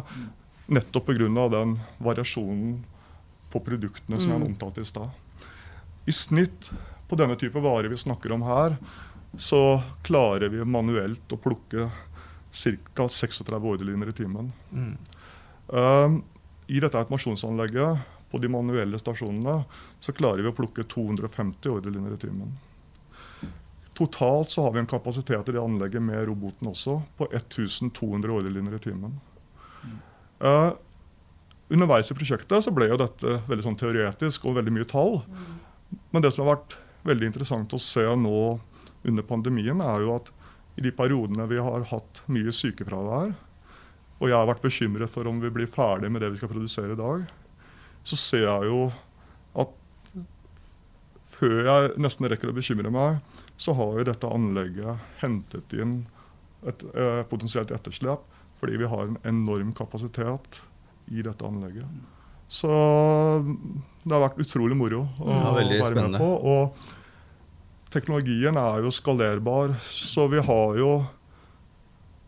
Nettopp 0.74 1.12
pga. 1.12 1.48
den 1.54 1.78
variasjonen 2.02 2.82
på 3.54 3.62
produktene 3.62 4.18
som 4.18 4.34
jeg 4.34 4.40
har 4.42 4.50
mm. 4.50 4.82
i 4.82 4.86
stad. 4.90 5.10
I 6.10 6.18
snitt 6.18 6.72
på 7.08 7.20
denne 7.20 7.38
type 7.38 7.62
varer 7.62 7.94
vi 7.94 8.02
snakker 8.02 8.34
om 8.34 8.42
her, 8.42 8.80
så 9.38 9.84
klarer 10.02 10.50
vi 10.50 10.66
manuelt 10.66 11.30
å 11.30 11.38
plukke 11.38 11.92
ca. 12.54 13.08
36 13.08 13.54
ordrelinjer 13.54 14.10
i 14.10 14.18
timen. 14.18 14.52
Mm. 14.74 14.98
Um, 15.68 16.24
i 16.68 16.80
dette 16.80 17.00
automasjonsanlegget 17.00 18.12
på 18.32 18.40
de 18.42 18.50
manuelle 18.50 19.00
stasjonene 19.00 19.64
så 20.02 20.14
klarer 20.16 20.42
vi 20.42 20.50
å 20.50 20.56
plukke 20.58 20.86
250 20.90 21.70
ordrelinjer 21.70 22.16
i 22.16 22.22
timen. 22.22 22.54
Totalt 23.94 24.50
så 24.50 24.66
har 24.66 24.74
vi 24.74 24.82
en 24.82 24.90
kapasitet 24.90 25.50
i 25.50 25.54
det 25.54 25.62
anlegget 25.62 26.02
med 26.02 26.26
roboten 26.26 26.72
også 26.72 26.98
på 27.20 27.28
1200 27.30 28.34
ordrelinjer 28.34 28.80
i 28.80 28.82
timen. 28.88 29.20
Uh, 30.42 30.74
underveis 31.70 32.10
i 32.10 32.18
prosjektet 32.18 32.66
så 32.66 32.74
ble 32.74 32.90
jo 32.90 32.98
dette 33.00 33.38
veldig 33.48 33.68
sånn 33.68 33.78
teoretisk 33.80 34.48
og 34.50 34.58
veldig 34.58 34.74
mye 34.74 34.90
tall. 34.90 35.20
Men 36.10 36.26
det 36.26 36.34
som 36.34 36.48
har 36.48 36.56
vært 36.56 36.78
veldig 37.06 37.30
interessant 37.30 37.76
å 37.76 37.82
se 37.82 38.04
nå 38.18 38.40
under 39.04 39.26
pandemien, 39.28 39.82
er 39.84 40.02
jo 40.02 40.16
at 40.18 40.34
i 40.80 40.82
de 40.82 40.94
periodene 40.96 41.46
vi 41.52 41.62
har 41.62 41.86
hatt 41.92 42.24
mye 42.34 42.54
sykefravær, 42.56 43.36
og 44.24 44.30
jeg 44.32 44.38
har 44.40 44.48
vært 44.48 44.64
bekymret 44.64 45.12
for 45.12 45.28
om 45.28 45.42
vi 45.44 45.52
blir 45.52 45.68
ferdig 45.68 46.08
med 46.12 46.24
det 46.24 46.30
vi 46.32 46.40
skal 46.40 46.52
produsere 46.54 46.96
i 46.96 47.00
dag, 47.00 47.26
så 48.08 48.20
ser 48.20 48.46
jeg 48.48 48.70
jo 48.70 48.86
at 49.60 49.74
før 51.34 51.68
jeg 51.68 51.90
nesten 52.00 52.30
rekker 52.32 52.54
å 52.54 52.56
bekymre 52.56 52.92
meg, 52.94 53.20
så 53.60 53.76
har 53.76 54.00
jo 54.00 54.06
dette 54.08 54.32
anlegget 54.32 55.20
hentet 55.20 55.76
inn 55.76 55.98
et 56.64 56.86
eh, 56.96 57.24
potensielt 57.28 57.74
etterslep 57.76 58.24
fordi 58.62 58.80
vi 58.80 58.88
har 58.88 59.10
en 59.10 59.20
enorm 59.28 59.74
kapasitet 59.76 60.62
i 61.12 61.20
dette 61.20 61.44
anlegget. 61.44 61.84
Så 62.48 62.70
det 64.06 64.14
har 64.14 64.24
vært 64.24 64.40
utrolig 64.40 64.78
moro 64.80 65.02
å 65.20 65.34
ja, 65.34 65.50
være 65.58 65.82
spennende. 65.82 66.16
med 66.16 66.24
på. 66.24 66.30
Og 66.48 67.92
teknologien 67.92 68.56
er 68.56 68.86
jo 68.86 68.94
skalerbar, 68.94 69.76
så 69.84 70.30
vi 70.32 70.40
har 70.48 70.80
jo 70.80 70.94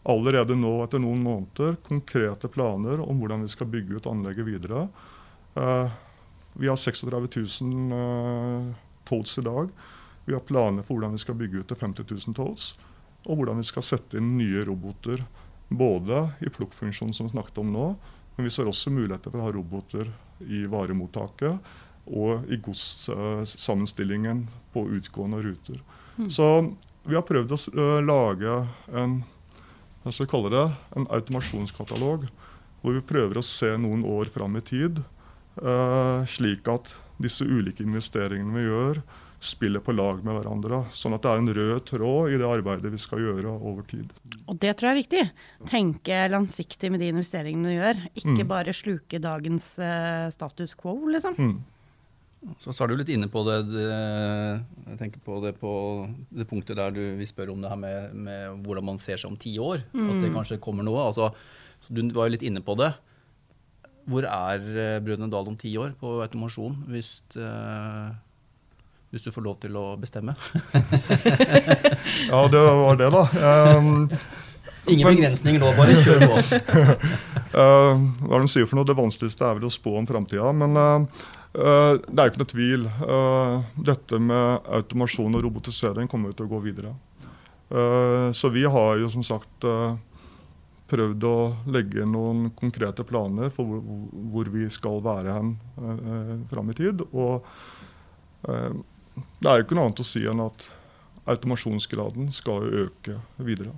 allerede 0.06 0.56
nå 0.58 0.72
etter 0.84 1.02
noen 1.02 1.24
måneder 1.26 1.78
konkrete 1.88 2.50
planer 2.52 3.02
om 3.02 3.20
hvordan 3.22 3.46
vi 3.46 3.52
skal 3.52 3.70
bygge 3.72 3.98
ut 3.98 4.10
anlegget 4.10 4.48
videre. 4.48 4.88
Uh, 5.58 5.90
vi 6.54 6.70
har 6.70 6.78
36 6.80 7.62
000 7.62 7.94
uh, 7.94 8.74
toads 9.04 9.38
i 9.38 9.46
dag. 9.46 9.72
Vi 10.26 10.34
har 10.34 10.46
planer 10.46 10.86
for 10.86 10.96
hvordan 10.96 11.16
vi 11.18 11.24
skal 11.24 11.38
bygge 11.40 11.64
ut 11.64 11.72
til 11.72 11.82
50 11.82 12.06
000 12.28 12.38
toads. 12.38 12.76
Og 13.26 13.40
hvordan 13.40 13.60
vi 13.62 13.68
skal 13.68 13.86
sette 13.86 14.20
inn 14.20 14.36
nye 14.38 14.66
roboter 14.68 15.24
både 15.70 16.28
i 16.46 16.52
plukkfunksjonen 16.54 17.14
som 17.14 17.26
vi 17.26 17.34
snakket 17.34 17.58
om 17.64 17.74
nå, 17.74 17.88
men 18.36 18.48
vi 18.48 18.54
ser 18.54 18.70
også 18.70 18.94
muligheter 18.94 19.34
for 19.34 19.42
å 19.42 19.48
ha 19.48 19.54
roboter 19.56 20.12
i 20.46 20.66
varemottaket 20.70 21.74
og 22.06 22.46
i 22.52 22.60
godssammenstillingen 22.62 24.44
på 24.74 24.86
utgående 24.94 25.40
ruter. 25.42 25.80
Mm. 26.18 26.30
Så 26.30 26.50
vi 27.06 27.16
har 27.18 27.26
prøvd 27.26 27.56
å 27.56 27.60
uh, 27.78 28.02
lage 28.06 28.58
en, 28.94 29.20
hva 30.06 30.14
skal 30.14 30.30
kalle 30.30 30.54
det, 30.54 30.66
en 30.96 31.08
automasjonskatalog. 31.10 32.28
Hvor 32.86 32.94
vi 32.94 33.02
prøver 33.10 33.40
å 33.42 33.46
se 33.46 33.72
noen 33.82 34.06
år 34.06 34.30
fram 34.30 34.60
i 34.60 34.62
tid, 34.62 35.02
uh, 35.58 36.22
slik 36.30 36.70
at 36.70 36.94
disse 37.18 37.48
ulike 37.48 37.82
investeringene 37.82 38.54
vi 38.54 38.68
gjør, 38.68 39.00
spiller 39.46 39.82
på 39.84 39.94
lag 39.98 40.22
med 40.26 40.38
hverandre. 40.38 40.84
Sånn 40.94 41.16
at 41.18 41.26
det 41.26 41.32
er 41.32 41.42
en 41.42 41.54
rød 41.58 41.88
tråd 41.90 42.34
i 42.34 42.38
det 42.42 42.48
arbeidet 42.48 42.92
vi 42.94 43.02
skal 43.02 43.22
gjøre 43.24 43.56
over 43.56 43.86
tid. 43.90 44.14
Og 44.46 44.58
det 44.62 44.76
tror 44.78 44.92
jeg 44.92 44.94
er 44.94 45.02
viktig. 45.02 45.24
Tenke 45.70 46.22
langsiktig 46.32 46.92
med 46.94 47.02
de 47.02 47.10
investeringene 47.14 47.74
du 47.74 47.76
gjør. 47.76 48.04
Ikke 48.14 48.44
mm. 48.46 48.50
bare 48.54 48.78
sluke 48.78 49.22
dagens 49.22 49.74
uh, 49.82 50.30
status 50.34 50.78
quo, 50.78 50.98
liksom. 51.14 51.38
Mm. 51.42 51.58
Så, 52.62 52.74
så 52.74 52.84
er 52.84 52.92
du 52.92 53.00
litt 53.00 53.10
inne 53.14 53.28
på 53.32 53.42
det, 53.48 53.58
det, 53.72 53.86
jeg 54.92 55.00
tenker 55.00 55.22
på 55.26 55.40
det 55.44 55.56
på 55.58 55.72
det 56.36 56.46
punktet 56.50 56.78
der 56.78 56.94
du, 56.94 57.02
vi 57.18 57.28
spør 57.30 57.56
om 57.56 57.64
det 57.64 57.72
her 57.72 57.80
med, 57.80 58.14
med 58.28 58.60
hvordan 58.66 58.86
man 58.92 59.02
ser 59.02 59.18
seg 59.18 59.32
om 59.32 59.40
ti 59.40 59.56
år. 59.62 59.82
Mm. 59.96 60.06
At 60.06 60.20
det 60.22 60.30
mm. 60.30 60.36
kanskje 60.38 60.62
kommer 60.62 60.86
noe. 60.86 61.08
Altså, 61.08 61.32
du 61.90 62.04
var 62.14 62.30
jo 62.30 62.36
litt 62.36 62.46
inne 62.46 62.62
på 62.66 62.78
det. 62.80 62.92
Hvor 64.06 64.28
er 64.30 64.62
uh, 64.62 65.02
Brødrene 65.02 65.32
Dal 65.34 65.50
om 65.50 65.58
ti 65.58 65.74
år 65.82 65.96
på 65.98 66.20
automasjon, 66.22 66.78
hvis, 66.94 67.18
uh, 67.40 68.14
hvis 69.10 69.26
du 69.26 69.32
får 69.34 69.46
lov 69.48 69.58
til 69.64 69.78
å 69.82 69.88
bestemme? 69.98 70.36
ja, 72.30 72.42
det 72.54 72.62
var 72.62 73.00
det, 73.02 73.10
da. 73.16 73.24
Um, 73.80 74.06
Ingen 74.86 75.08
men, 75.08 75.16
begrensninger 75.16 75.64
nå, 75.64 75.72
bare 75.80 75.98
kjør 75.98 76.28
på. 76.28 76.44
uh, 77.58 77.98
hva 78.22 78.36
er 78.36 78.38
det 78.38 78.44
de 78.46 78.54
sier 78.54 78.70
for 78.70 78.78
noe? 78.78 78.86
Det 78.86 78.98
vanskeligste 79.00 79.50
er 79.50 79.58
vel 79.58 79.66
å 79.66 79.74
spå 79.74 79.96
om 79.98 80.06
framtida. 80.06 80.54
Men 80.54 80.78
uh, 80.78 81.26
Eh, 81.26 81.35
det 81.56 82.20
er 82.20 82.28
jo 82.28 82.32
ikke 82.34 82.42
noe 82.42 82.52
tvil. 82.52 82.86
Eh, 82.86 83.56
dette 83.88 84.20
med 84.20 84.70
automasjon 84.78 85.38
og 85.38 85.46
robotisering 85.46 86.10
kommer 86.12 86.36
til 86.36 86.48
å 86.48 86.52
gå 86.52 86.62
videre. 86.66 86.92
Eh, 87.70 88.30
så 88.36 88.52
vi 88.54 88.66
har 88.68 89.00
jo 89.02 89.12
som 89.14 89.24
sagt 89.26 89.68
prøvd 90.86 91.24
å 91.26 91.38
legge 91.74 92.06
noen 92.06 92.52
konkrete 92.54 93.06
planer 93.08 93.50
for 93.54 93.80
hvor, 93.82 94.52
vi 94.54 94.68
skal 94.70 95.00
være 95.02 95.34
hen 95.34 95.56
fram 96.52 96.70
i 96.70 96.76
tid. 96.78 97.02
Og 97.10 97.48
det 98.46 99.50
er 99.50 99.58
jo 99.58 99.66
ikke 99.66 99.78
noe 99.80 99.88
annet 99.88 100.04
å 100.04 100.06
si 100.06 100.22
enn 100.30 100.44
at 100.46 100.68
automasjonsgraden 101.26 102.30
skal 102.36 102.68
jo 102.68 102.84
øke 102.84 103.16
videre. 103.42 103.74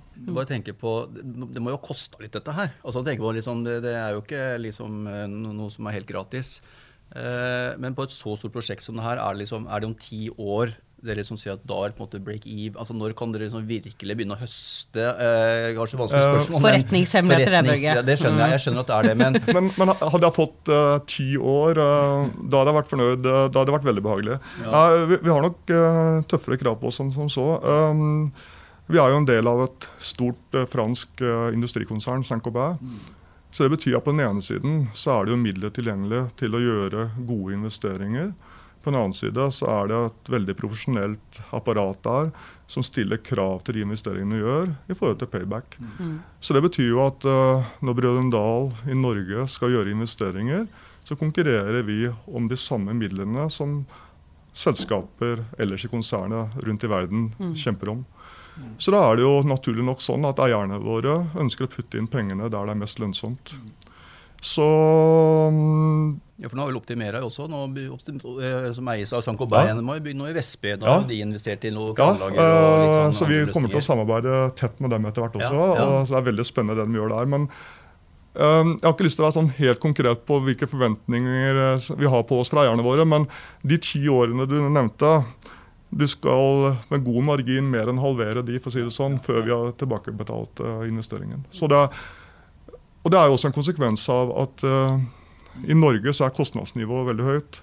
På, 0.76 0.92
Det 1.08 1.62
må 1.64 1.72
jo 1.72 1.80
koste 1.80 2.20
litt, 2.20 2.34
dette 2.36 2.52
her. 2.52 2.74
Altså, 2.82 3.00
liksom, 3.00 3.64
det, 3.64 3.78
det, 3.86 3.94
er 3.96 4.12
jo 4.12 4.20
ikke 4.20 4.58
liksom, 4.60 5.08
noe 5.32 5.72
som 5.72 5.88
er 5.88 5.96
helt 5.96 6.12
gratis. 6.12 6.58
Eh, 7.16 7.78
men 7.80 7.96
på 7.96 8.04
et 8.04 8.12
så 8.12 8.34
stort 8.36 8.54
prosjekt 8.54 8.84
som 8.84 8.98
det 8.98 9.06
her, 9.06 9.20
er 9.22 9.34
det, 9.34 9.46
liksom, 9.46 9.66
er 9.70 9.80
det 9.80 9.88
om 9.88 9.96
ti 9.98 10.28
år 10.36 10.74
dere 10.98 11.20
liksom 11.20 11.38
sier 11.38 11.54
at 11.54 11.62
da 11.68 11.76
er 11.86 11.92
på 11.94 12.02
en 12.02 12.08
måte 12.08 12.20
break 12.22 12.46
eve? 12.50 12.74
Altså 12.74 12.94
Når 12.96 13.14
kan 13.18 13.30
dere 13.30 13.46
liksom 13.46 13.66
virkelig 13.68 14.16
begynne 14.18 14.34
å 14.34 14.40
høste? 14.40 15.04
Eh, 15.04 15.68
kanskje 15.78 16.00
vanskelig 16.00 16.20
eh, 16.20 16.32
spørsmål, 16.34 16.64
Forretningshemmeligheter, 16.66 17.54
forretnings, 17.54 18.02
det 18.08 18.16
skjønner 18.18 18.44
jeg. 18.44 18.56
Jeg 18.56 18.64
skjønner 18.64 18.82
at 18.82 18.90
det 18.90 18.96
er 18.98 19.08
det, 19.08 19.16
men 19.22 19.38
Men, 19.58 19.70
men 19.78 19.94
hadde 19.94 20.24
jeg 20.26 20.36
fått 20.36 20.72
uh, 20.74 20.98
ti 21.08 21.28
år, 21.38 21.78
uh, 21.78 22.28
da 22.50 22.60
hadde 22.60 22.72
jeg 22.72 22.78
vært 22.80 22.92
fornøyd. 22.92 23.24
Uh, 23.24 23.40
da 23.46 23.60
hadde 23.60 23.66
det 23.70 23.76
vært 23.78 23.88
veldig 23.88 24.04
behagelig. 24.04 24.38
Ja. 24.64 24.84
Vi, 25.08 25.20
vi, 25.22 25.32
har 25.32 25.46
nok 25.46 25.74
tøffere 26.30 26.58
krav 26.60 26.80
på 26.82 26.90
oss 26.90 27.00
enn 27.02 27.14
som 27.14 27.30
så. 27.32 27.46
Um, 27.62 28.28
vi 28.88 29.00
er 29.00 29.12
jo 29.12 29.20
en 29.20 29.28
del 29.28 29.48
av 29.48 29.66
et 29.66 29.86
stort 30.02 30.58
fransk 30.72 31.22
industrikonsern, 31.54 32.24
Saint-Gobain. 32.26 32.78
Mm. 32.80 33.17
Så 33.50 33.64
det 33.64 33.72
betyr 33.76 33.96
at 33.98 34.04
på 34.04 34.12
den 34.12 34.24
ene 34.26 34.44
siden 34.44 34.86
så 34.96 35.16
er 35.16 35.26
det 35.26 35.34
jo 35.34 35.40
midler 35.40 35.72
tilgjengelig 35.74 36.26
til 36.40 36.54
å 36.54 36.62
gjøre 36.62 37.10
gode 37.28 37.56
investeringer. 37.56 38.32
På 38.82 38.92
den 38.92 38.98
annen 39.00 39.16
side 39.16 39.48
så 39.52 39.66
er 39.72 39.88
det 39.90 40.00
et 40.06 40.30
veldig 40.32 40.54
profesjonelt 40.56 41.40
apparat 41.56 41.98
der 42.04 42.28
som 42.70 42.84
stiller 42.86 43.20
krav 43.24 43.62
til 43.64 43.78
de 43.78 43.86
investeringene 43.86 44.36
vi 44.36 44.44
gjør 44.44 44.68
i 44.70 44.96
forhold 44.96 45.18
til 45.22 45.30
payback. 45.32 45.78
Mm. 45.98 46.18
Så 46.40 46.54
det 46.54 46.62
betyr 46.68 46.90
jo 46.92 47.00
at 47.06 47.24
uh, 47.26 47.64
når 47.84 47.98
Brødrene 47.98 48.32
Dal 48.32 48.70
i 48.88 48.96
Norge 48.96 49.48
skal 49.50 49.74
gjøre 49.74 49.92
investeringer, 49.96 50.68
så 51.08 51.16
konkurrerer 51.16 51.82
vi 51.88 52.04
om 52.26 52.46
de 52.48 52.56
samme 52.60 52.92
midlene 52.96 53.48
som 53.50 53.80
selskaper 54.56 55.42
ellers 55.58 55.86
i 55.86 55.90
konsernet 55.90 56.56
rundt 56.66 56.84
i 56.84 56.90
verden 56.90 57.30
mm. 57.38 57.54
kjemper 57.58 57.94
om. 57.94 58.04
Så 58.78 58.94
da 58.94 59.02
er 59.08 59.18
det 59.18 59.26
jo 59.26 59.34
naturlig 59.46 59.84
nok 59.86 60.02
sånn 60.04 60.26
at 60.28 60.40
eierne 60.44 60.78
våre 60.82 61.20
ønsker 61.38 61.66
å 61.66 61.72
putte 61.72 61.98
inn 61.98 62.10
pengene 62.10 62.46
der 62.48 62.70
det 62.70 62.74
er 62.74 62.82
mest 62.84 63.02
lønnsomt. 63.02 63.56
Så 64.38 64.64
ja, 66.38 66.46
for 66.46 66.54
nå 66.54 66.62
har 66.62 66.68
vel 66.70 66.78
Optimera 66.78 67.20
også, 67.26 67.48
nå, 67.50 67.64
eh, 68.38 68.68
som 68.76 68.88
eies 68.92 69.10
av 69.16 69.24
Sanko 69.26 69.48
Bay, 69.50 69.72
ja. 69.72 69.78
må 69.82 69.96
jo 69.96 70.04
bygge 70.04 70.20
noe 70.20 70.30
i 70.30 70.36
Vestby. 70.36 70.76
Da 70.78 70.92
har 70.92 71.08
de 71.08 71.18
investert 71.24 71.66
i 71.66 71.72
noe 71.74 71.96
kranlager. 71.98 72.38
Ja, 72.38 72.60
og 72.68 72.94
sånn 72.94 73.16
så 73.18 73.26
vi 73.26 73.40
kommer 73.50 73.72
til 73.72 73.80
å 73.80 73.82
samarbeide 73.88 74.36
tett 74.58 74.78
med 74.78 74.94
dem 74.94 75.08
etter 75.10 75.24
hvert 75.24 75.34
også. 75.40 75.50
Ja, 75.50 75.66
ja. 75.74 75.88
Og, 75.88 76.06
så 76.06 76.14
det 76.14 76.20
er 76.20 76.28
veldig 76.30 76.46
spennende 76.46 76.78
det 76.78 76.86
de 76.86 77.00
gjør 77.00 77.10
der. 77.16 77.32
Men 77.34 77.48
um, 77.50 78.70
jeg 78.76 78.86
har 78.86 78.94
ikke 78.94 79.08
lyst 79.08 79.18
til 79.18 79.26
å 79.26 79.26
være 79.26 79.38
sånn 79.40 79.50
helt 79.58 79.82
konkret 79.82 80.22
på 80.30 80.38
hvilke 80.46 80.70
forventninger 80.70 81.62
eh, 81.64 81.90
vi 81.98 82.14
har 82.14 82.26
på 82.30 82.38
oss 82.44 82.54
fra 82.54 82.62
eierne 82.62 82.86
våre. 82.86 83.08
Men 83.16 83.26
de 83.66 83.80
ti 83.82 84.04
årene 84.06 84.46
du 84.46 84.60
nevnte, 84.62 85.16
du 85.90 86.08
skal 86.08 86.74
med 86.88 87.04
god 87.04 87.24
margin 87.24 87.68
mer 87.72 87.88
enn 87.88 88.00
halvere 88.02 88.44
de 88.44 88.58
for 88.60 88.70
å 88.70 88.74
si 88.74 88.84
det 88.84 88.92
sånn, 88.92 89.16
før 89.24 89.40
vi 89.44 89.54
har 89.54 89.70
tilbakebetalt 89.80 90.60
uh, 90.60 90.82
investeringen. 90.88 91.46
Det 91.48 91.78
er, 91.78 92.02
og 93.02 93.12
det 93.12 93.20
er 93.20 93.28
jo 93.28 93.38
også 93.38 93.48
en 93.48 93.56
konsekvens 93.56 94.04
av 94.12 94.34
at 94.44 94.64
uh, 94.68 94.98
i 95.64 95.76
Norge 95.76 96.12
så 96.12 96.26
er 96.26 96.36
kostnadsnivået 96.36 97.08
veldig 97.12 97.28
høyt. 97.28 97.60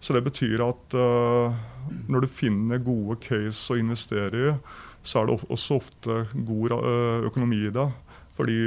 Så 0.00 0.14
det 0.14 0.24
betyr 0.24 0.62
at 0.64 0.96
uh, 0.96 1.52
når 2.08 2.24
du 2.24 2.30
finner 2.32 2.80
gode 2.84 3.18
case 3.24 3.74
å 3.74 3.80
investere 3.80 4.44
i, 4.48 4.54
så 5.04 5.20
er 5.20 5.28
det 5.28 5.38
også 5.48 5.78
ofte 5.78 6.22
god 6.48 6.74
økonomi 7.28 7.62
i 7.68 7.72
det. 7.72 7.86
Fordi 8.38 8.58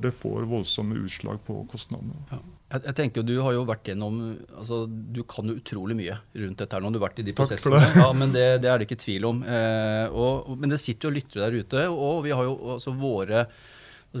det 0.00 0.14
får 0.16 0.46
voldsomme 0.48 0.96
utslag 1.02 1.42
på 1.44 1.58
kostnadene. 1.68 2.14
Ja. 2.30 2.38
Jeg, 2.74 2.82
jeg, 2.88 2.96
tenker 2.98 3.26
Du 3.26 3.36
har 3.44 3.54
jo 3.54 3.62
vært 3.68 3.86
gjennom, 3.90 4.18
altså 4.50 4.84
Du 4.88 5.22
kan 5.30 5.46
jo 5.50 5.56
utrolig 5.60 5.96
mye 5.98 6.18
rundt 6.42 6.58
dette. 6.58 6.74
her 6.74 6.82
nå, 6.82 6.90
Du 6.90 6.98
har 6.98 7.06
vært 7.06 7.22
i 7.22 7.26
de 7.28 7.36
prosessene. 7.36 7.80
Ja, 8.00 8.10
men 8.16 8.34
det, 8.34 8.46
det, 8.64 8.70
er 8.70 8.80
det 8.80 8.88
ikke 8.88 9.02
tvil 9.04 9.28
om. 9.30 9.44
Eh, 9.46 10.06
og, 10.10 10.50
men 10.58 10.74
det 10.74 10.82
sitter 10.82 11.08
jo 11.08 11.16
lyttere 11.18 11.46
der 11.46 11.62
ute. 11.62 11.86
Og 11.92 12.24
vi 12.26 12.34
har 12.34 12.48
jo 12.48 12.56
altså 12.76 12.94
våre 12.98 13.46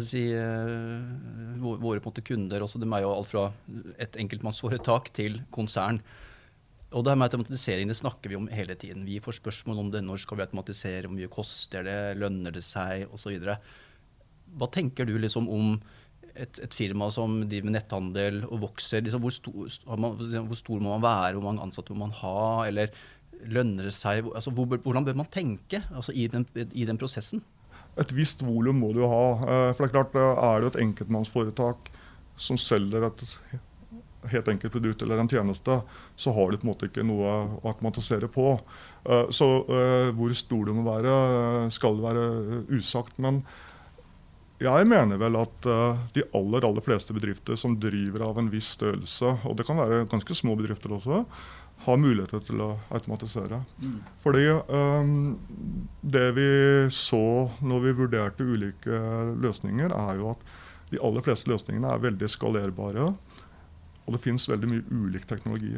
si, 0.02 0.26
eh, 0.34 1.58
våre 1.62 2.02
måte, 2.02 2.22
kunder 2.26 2.64
også, 2.64 2.80
de 2.82 2.88
er 2.90 3.04
jo 3.04 3.12
alt 3.14 3.30
fra 3.30 3.48
et 4.02 4.16
enkeltmannsforetak 4.22 5.10
til 5.14 5.40
konsern. 5.54 6.00
Og 6.94 7.02
det 7.02 7.10
her 7.10 7.18
med 7.18 7.26
automatisering 7.26 7.90
det 7.90 7.98
snakker 7.98 8.30
vi 8.30 8.38
om 8.38 8.46
hele 8.50 8.76
tiden. 8.78 9.02
Vi 9.06 9.18
får 9.22 9.40
spørsmål 9.40 9.82
om 9.82 9.90
det. 9.90 10.04
Når 10.06 10.22
skal 10.22 10.38
vi 10.38 10.44
automatisere? 10.46 11.08
Hvor 11.08 11.16
mye 11.16 11.32
koster 11.32 11.86
det? 11.86 11.98
Lønner 12.20 12.54
det 12.54 12.62
seg? 12.62 13.08
Osv. 13.10 13.34
Hva 14.54 14.68
tenker 14.70 15.08
du 15.08 15.16
liksom 15.18 15.50
om 15.50 15.74
et, 16.34 16.60
et, 16.62 16.74
firma 16.74 17.08
som 17.14 17.36
driver 17.46 17.68
med 17.68 17.76
netthandel 17.76 18.40
og 18.48 18.62
vokser, 18.68 19.04
liksom, 19.04 19.22
hvor, 19.22 19.34
stor, 19.34 19.98
man, 20.00 20.16
hvor, 20.18 20.58
stor, 20.58 20.80
må 20.82 20.94
man 20.96 21.04
være, 21.04 21.36
hvor 21.36 21.46
mange 21.46 21.62
ansatte 21.64 21.94
må 21.94 22.06
man 22.06 22.16
ha? 22.22 22.64
eller 22.68 22.94
Lønner 23.44 23.90
det 23.90 23.92
seg? 23.92 24.24
Altså, 24.32 24.52
hvor, 24.54 24.68
hvordan 24.80 25.04
bør 25.04 25.18
man 25.20 25.28
tenke 25.28 25.82
altså, 25.92 26.14
i, 26.16 26.26
den, 26.32 26.46
i, 26.56 26.86
den, 26.88 26.96
prosessen? 27.00 27.42
Et 28.00 28.14
visst 28.16 28.40
volum 28.46 28.78
må 28.80 28.92
du 28.96 29.02
ha. 29.04 29.24
Eh, 29.34 29.70
for 29.74 29.84
det 29.84 29.90
Er 29.90 29.94
klart, 29.98 30.16
eh, 30.16 30.40
er 30.48 30.62
det 30.62 30.70
et 30.70 30.80
enkeltmannsforetak 30.86 31.90
som 32.40 32.58
selger 32.58 33.04
et 33.10 33.24
helt 34.32 34.48
enkelt 34.48 34.72
produkt 34.72 35.02
eller 35.04 35.20
en 35.20 35.28
tjeneste, 35.28 35.76
så 36.16 36.32
har 36.32 36.48
du 36.50 36.56
på 36.56 36.64
en 36.64 36.70
måte 36.70 36.88
ikke 36.88 37.04
noe 37.04 37.28
å 37.28 37.74
automatisere 37.74 38.30
på. 38.32 38.56
Eh, 39.04 39.28
så 39.34 39.50
hvor 40.16 40.32
stor 40.38 40.64
du 40.70 40.72
må 40.78 40.86
være, 40.88 41.68
skal 41.74 42.00
være 42.00 42.24
usagt. 42.72 43.18
men 43.18 43.44
jeg 44.62 44.86
mener 44.86 45.18
vel 45.18 45.34
at 45.40 45.66
uh, 45.66 45.98
de 46.14 46.22
aller 46.36 46.66
aller 46.66 46.84
fleste 46.84 47.14
bedrifter 47.16 47.58
som 47.58 47.74
driver 47.80 48.28
av 48.28 48.38
en 48.38 48.50
viss 48.52 48.70
størrelse, 48.76 49.32
og 49.42 49.56
det 49.58 49.66
kan 49.66 49.80
være 49.80 50.04
ganske 50.10 50.36
små 50.38 50.54
bedrifter 50.58 50.94
også, 50.94 51.24
har 51.84 51.98
muligheter 51.98 52.40
til 52.46 52.62
å 52.62 52.68
automatisere. 52.94 53.58
Mm. 53.82 53.96
Fordi 54.22 54.44
um, 54.70 55.16
det 56.00 56.28
vi 56.36 56.50
så 56.94 57.50
når 57.66 57.82
vi 57.88 57.96
vurderte 57.98 58.46
ulike 58.46 59.00
løsninger, 59.42 59.90
er 59.90 60.20
jo 60.20 60.30
at 60.32 60.46
de 60.92 61.02
aller 61.02 61.24
fleste 61.26 61.50
løsningene 61.50 61.90
er 61.90 62.04
veldig 62.04 62.30
skalerbare. 62.30 63.10
Og 64.04 64.14
det 64.14 64.22
finnes 64.22 64.46
veldig 64.48 64.70
mye 64.70 64.86
ulik 64.92 65.26
teknologi. 65.26 65.74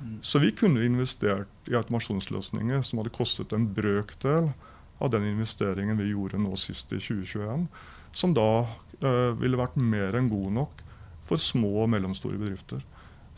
Mm. 0.00 0.16
Så 0.24 0.40
vi 0.40 0.54
kunne 0.56 0.86
investert 0.86 1.70
i 1.70 1.76
automasjonsløsninger 1.76 2.82
som 2.86 3.02
hadde 3.02 3.14
kostet 3.14 3.52
en 3.52 3.68
brøkdel 3.76 4.52
av 4.98 5.12
den 5.12 5.28
investeringen 5.28 5.98
vi 6.00 6.10
gjorde 6.14 6.40
nå 6.40 6.56
sist 6.58 6.94
i 6.96 7.02
2021 7.02 7.68
som 8.12 8.34
da 8.36 8.66
eh, 9.00 9.32
ville 9.38 9.60
vært 9.60 9.76
mer 9.80 10.16
enn 10.18 10.30
god 10.30 10.54
nok 10.60 10.84
for 11.28 11.40
små 11.40 11.84
og 11.84 11.90
mellomstore 11.92 12.38
bedrifter. 12.40 12.80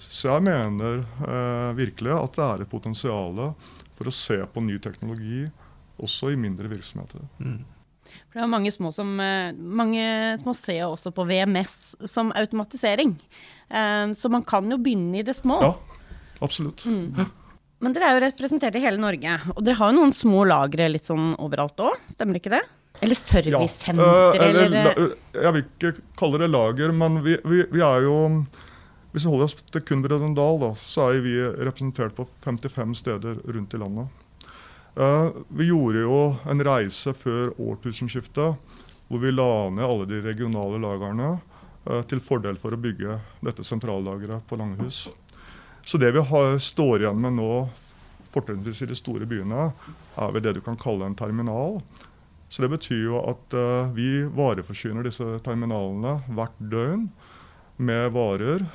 Så 0.00 0.30
jeg 0.30 0.46
mener 0.46 1.02
eh, 1.02 1.72
virkelig 1.76 2.14
at 2.16 2.38
det 2.38 2.46
er 2.46 2.62
et 2.64 2.72
potensial 2.72 3.42
for 3.98 4.08
å 4.08 4.14
se 4.14 4.38
på 4.48 4.62
ny 4.64 4.78
teknologi 4.82 5.44
også 6.00 6.32
i 6.32 6.38
mindre 6.40 6.70
virksomheter. 6.70 7.26
Mm. 7.42 7.60
For 8.30 8.38
det 8.38 8.44
er 8.46 8.50
mange 8.50 8.72
små, 8.72 8.92
som, 8.94 9.12
eh, 9.20 9.52
mange 9.52 10.04
små 10.40 10.54
ser 10.56 10.86
også 10.86 11.12
på 11.14 11.26
VMS 11.28 11.94
som 12.08 12.32
automatisering. 12.32 13.14
Eh, 13.68 14.06
så 14.16 14.30
man 14.32 14.46
kan 14.46 14.70
jo 14.70 14.80
begynne 14.80 15.20
i 15.20 15.26
det 15.26 15.36
små. 15.36 15.60
Ja, 15.60 15.74
absolutt. 16.40 16.86
Mm. 16.86 17.28
Men 17.80 17.94
dere 17.96 18.08
er 18.08 18.18
jo 18.18 18.24
representert 18.26 18.76
i 18.76 18.82
hele 18.84 19.00
Norge, 19.00 19.38
og 19.54 19.62
dere 19.64 19.78
har 19.78 19.92
jo 19.92 20.00
noen 20.00 20.12
små 20.12 20.44
lagre 20.48 20.88
litt 20.92 21.08
sånn 21.08 21.32
overalt 21.40 21.80
òg, 21.80 21.96
stemmer 22.12 22.40
ikke 22.40 22.52
det? 22.52 22.64
Eller 23.00 23.16
servicesenter, 23.16 24.04
Ja, 24.04 24.32
eller, 24.34 24.64
eller, 24.66 25.12
Jeg 25.32 25.52
vil 25.54 25.64
ikke 25.64 25.92
kalle 26.20 26.40
det 26.42 26.50
lager, 26.50 26.92
men 26.92 27.22
vi, 27.24 27.36
vi, 27.44 27.62
vi 27.72 27.84
er 27.84 28.04
jo 28.04 28.16
Hvis 29.12 29.24
vi 29.24 29.30
holder 29.30 29.48
oss 29.48 29.56
til 29.58 29.82
kun 29.82 30.02
Brønnøydal, 30.04 30.66
så 30.78 31.08
er 31.10 31.24
vi 31.24 31.34
representert 31.42 32.14
på 32.14 32.26
55 32.44 32.98
steder 33.00 33.40
rundt 33.42 33.74
i 33.74 33.80
landet. 33.80 34.26
Eh, 34.94 35.30
vi 35.48 35.66
gjorde 35.66 36.04
jo 36.04 36.20
en 36.50 36.62
reise 36.66 37.14
før 37.14 37.50
årtusenskiftet 37.58 38.76
hvor 39.10 39.18
vi 39.18 39.32
la 39.34 39.70
ned 39.74 39.82
alle 39.82 40.06
de 40.06 40.20
regionale 40.22 40.78
lagrene 40.78 41.32
eh, 41.34 42.02
til 42.06 42.22
fordel 42.22 42.58
for 42.62 42.74
å 42.74 42.78
bygge 42.78 43.16
dette 43.42 43.66
sentrallageret 43.66 44.46
på 44.46 44.58
Langhus. 44.60 45.08
Så 45.82 45.98
det 45.98 46.12
vi 46.14 46.22
har, 46.22 46.58
står 46.62 47.02
igjen 47.02 47.18
med 47.18 47.34
nå, 47.38 47.54
fortrinnsvis 48.30 48.84
i 48.84 48.90
de 48.92 48.98
store 48.98 49.26
byene, 49.26 49.72
er 50.14 50.34
vel 50.34 50.44
det 50.44 50.54
du 50.58 50.62
kan 50.62 50.78
kalle 50.78 51.08
en 51.08 51.18
terminal. 51.18 51.80
Så 52.50 52.64
det 52.64 52.72
betyr 52.72 53.04
jo 53.06 53.20
at 53.22 53.54
uh, 53.54 53.90
vi 53.94 54.24
vareforsyner 54.34 55.06
disse 55.06 55.24
terminalene 55.46 56.16
hvert 56.34 56.56
døgn 56.72 57.06
med 57.78 58.10
varer. 58.16 58.66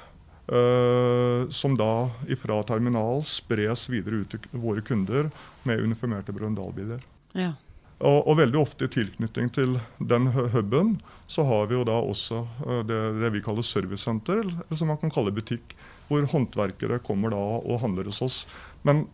Uh, 0.45 1.49
som 1.49 1.73
da 1.73 2.07
ifra 2.29 2.59
terminal 2.69 3.23
spres 3.25 3.87
videre 3.89 4.21
ut 4.21 4.29
til 4.35 4.43
våre 4.61 4.83
kunder 4.85 5.31
med 5.65 5.81
uniformerte 5.81 6.33
Brøndal-biler. 6.35 7.01
ja. 7.33 7.53
Og, 7.95 8.27
og 8.27 8.35
veldig 8.41 8.57
ofte 8.59 8.85
i 8.85 8.91
tilknytning 8.91 9.47
til 9.55 9.77
den 10.03 10.25
hu- 10.35 10.49
huben 10.51 10.89
så 11.31 11.45
har 11.47 11.69
vi 11.69 11.77
jo 11.77 11.85
da 11.87 11.93
også 12.03 12.41
eh, 12.65 12.81
det, 12.83 12.97
det 13.21 13.29
vi 13.31 13.41
kaller 13.41 13.63
servicesenter, 13.63 14.41
eller 14.43 14.75
som 14.75 14.91
man 14.91 14.99
kan 14.99 15.13
kalle 15.15 15.31
butikk, 15.31 15.71
hvor 16.09 16.27
håndverkere 16.27 16.99
kommer 17.07 17.31
da 17.31 17.39
og 17.39 17.79
handler 17.85 18.09
hos 18.11 18.19
oss. 18.21 18.41
Men 18.83 19.05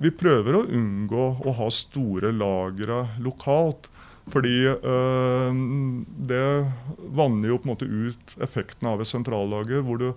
vi 0.00 0.08
prøver 0.08 0.56
å 0.56 0.64
unngå 0.64 1.26
å 1.44 1.52
ha 1.60 1.68
store 1.68 2.32
lagre 2.32 3.02
lokalt. 3.20 3.90
Fordi 4.32 4.54
eh, 4.66 5.56
det 6.30 6.46
vanner 7.12 7.50
jo 7.50 7.58
på 7.60 7.68
en 7.68 7.72
måte 7.74 7.88
ut 7.88 8.36
effekten 8.44 8.88
av 8.88 9.02
et 9.02 9.10
sentrallager, 9.10 9.84
hvor 9.84 10.00
du 10.00 10.08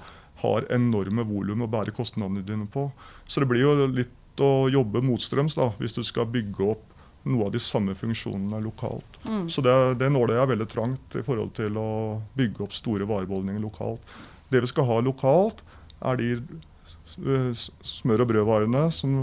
har 0.44 0.68
enorme 0.72 1.26
volum 1.28 1.66
å 1.66 1.72
bære 1.72 1.96
kostnadene 1.98 2.46
dine 2.46 2.70
på. 2.72 2.88
Så 3.28 3.42
det 3.42 3.50
blir 3.50 3.66
jo 3.66 3.90
litt 3.90 4.44
å 4.44 4.70
jobbe 4.70 5.02
motstrøms 5.04 5.58
da, 5.58 5.72
hvis 5.82 5.98
du 5.98 6.04
skal 6.06 6.30
bygge 6.30 6.72
opp 6.76 6.86
noe 7.28 7.50
av 7.50 7.52
de 7.52 7.60
samme 7.60 7.96
funksjonene 7.98 8.62
lokalt. 8.64 9.18
Så 9.52 9.64
det, 9.66 9.74
det 10.00 10.12
nåløyet 10.14 10.44
er 10.46 10.52
veldig 10.54 10.68
trangt 10.72 11.18
i 11.20 11.24
forhold 11.26 11.52
til 11.58 11.76
å 11.82 11.90
bygge 12.38 12.64
opp 12.64 12.76
store 12.78 13.08
varebeholdninger 13.10 13.64
lokalt. 13.66 14.14
Det 14.48 14.62
vi 14.64 14.70
skal 14.72 14.88
ha 14.88 15.02
lokalt, 15.04 15.64
er 16.08 16.20
de 16.22 16.30
eh, 16.38 17.50
smør- 17.84 18.24
og 18.24 18.30
brødvarene 18.32 18.86
som 18.96 19.18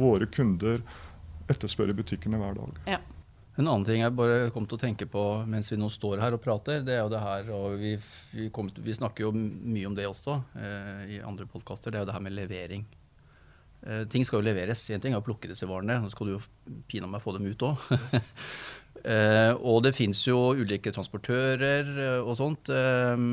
våre 0.00 0.30
kunder 0.32 0.80
etterspør 1.52 1.92
i 1.92 1.98
butikkene 1.98 2.40
hver 2.40 2.56
dag. 2.62 2.78
ja. 2.94 3.02
En 3.60 3.66
annen 3.68 3.84
ting 3.84 4.00
jeg 4.00 4.14
bare 4.16 4.48
kom 4.52 4.64
til 4.64 4.78
å 4.78 4.80
tenke 4.80 5.04
på 5.12 5.22
mens 5.50 5.68
vi 5.68 5.76
nå 5.76 5.90
står 5.92 6.22
her 6.22 6.32
og 6.32 6.40
prater, 6.40 6.80
det 6.86 6.94
er 6.96 7.02
jo 7.02 7.12
det 7.12 7.20
her, 7.20 7.50
og 7.52 7.74
vi, 7.80 7.92
vi, 8.32 8.48
kom, 8.54 8.70
vi 8.72 8.94
snakker 8.96 9.26
jo 9.26 9.32
mye 9.36 9.90
om 9.90 9.96
det 9.98 10.08
også 10.08 10.38
eh, 10.56 11.02
i 11.18 11.20
andre 11.20 11.44
podkaster, 11.50 11.92
det 11.92 12.00
er 12.00 12.06
jo 12.06 12.08
det 12.08 12.16
her 12.16 12.24
med 12.24 12.36
levering. 12.38 12.86
Eh, 13.82 14.04
ting 14.08 14.24
skal 14.24 14.40
jo 14.40 14.46
leveres. 14.46 14.84
En 14.94 15.02
ting 15.02 15.12
er 15.12 15.20
å 15.20 15.26
plukke 15.26 15.50
disse 15.50 15.68
varene, 15.68 15.98
så 16.04 16.14
skal 16.14 16.30
du 16.30 16.36
jo 16.36 16.40
pinadø 16.88 17.10
meg 17.12 17.24
få 17.24 17.34
dem 17.36 17.50
ut 17.50 17.66
òg. 17.66 17.84
eh, 19.12 19.52
og 19.58 19.82
det 19.84 19.92
fins 19.98 20.22
jo 20.28 20.38
ulike 20.56 20.94
transportører 20.94 21.92
eh, 21.92 22.20
og 22.22 22.38
sånt, 22.38 22.72
eh, 22.72 23.26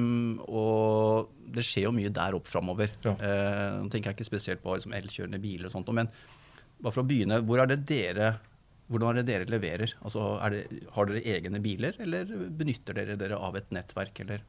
og 0.49 1.31
det 1.55 1.63
skjer 1.63 1.87
jo 1.87 1.95
mye 1.95 2.11
der 2.11 2.35
opp 2.35 2.51
framover. 2.51 2.91
Ja. 3.05 3.15
Eh, 3.15 3.79
nå 3.79 3.87
tenker 3.87 4.11
jeg 4.11 4.19
ikke 4.19 4.31
spesielt 4.33 4.65
på 4.65 4.75
liksom, 4.75 4.99
elkjørende 4.99 5.39
biler 5.39 5.69
og 5.69 5.77
sånt, 5.77 5.95
men 5.95 6.11
bare 6.79 6.95
for 6.95 7.03
å 7.03 7.07
begynne, 7.07 7.39
hvor 7.45 7.63
er 7.63 7.71
det 7.71 7.83
dere 7.87 8.33
hvordan 8.89 9.11
er 9.11 9.21
det 9.21 9.29
dere 9.29 9.49
leverer? 9.49 9.93
Altså, 10.01 10.23
det, 10.49 10.63
har 10.95 11.09
dere 11.09 11.25
egne 11.37 11.61
biler, 11.61 11.97
eller 12.01 12.29
benytter 12.57 12.97
dere 12.97 13.17
dere 13.19 13.37
av 13.37 13.57
et 13.59 13.69
nettverk? 13.75 14.23
Eller? 14.25 14.41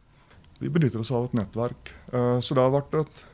Vi 0.60 0.70
benytter 0.72 1.02
oss 1.02 1.12
av 1.12 1.28
et 1.28 1.36
nettverk. 1.36 1.92
Eh, 2.12 2.38
Så 2.40 2.56
det 2.56 2.64
har 2.64 2.72
vært 2.72 2.96
et 3.02 3.24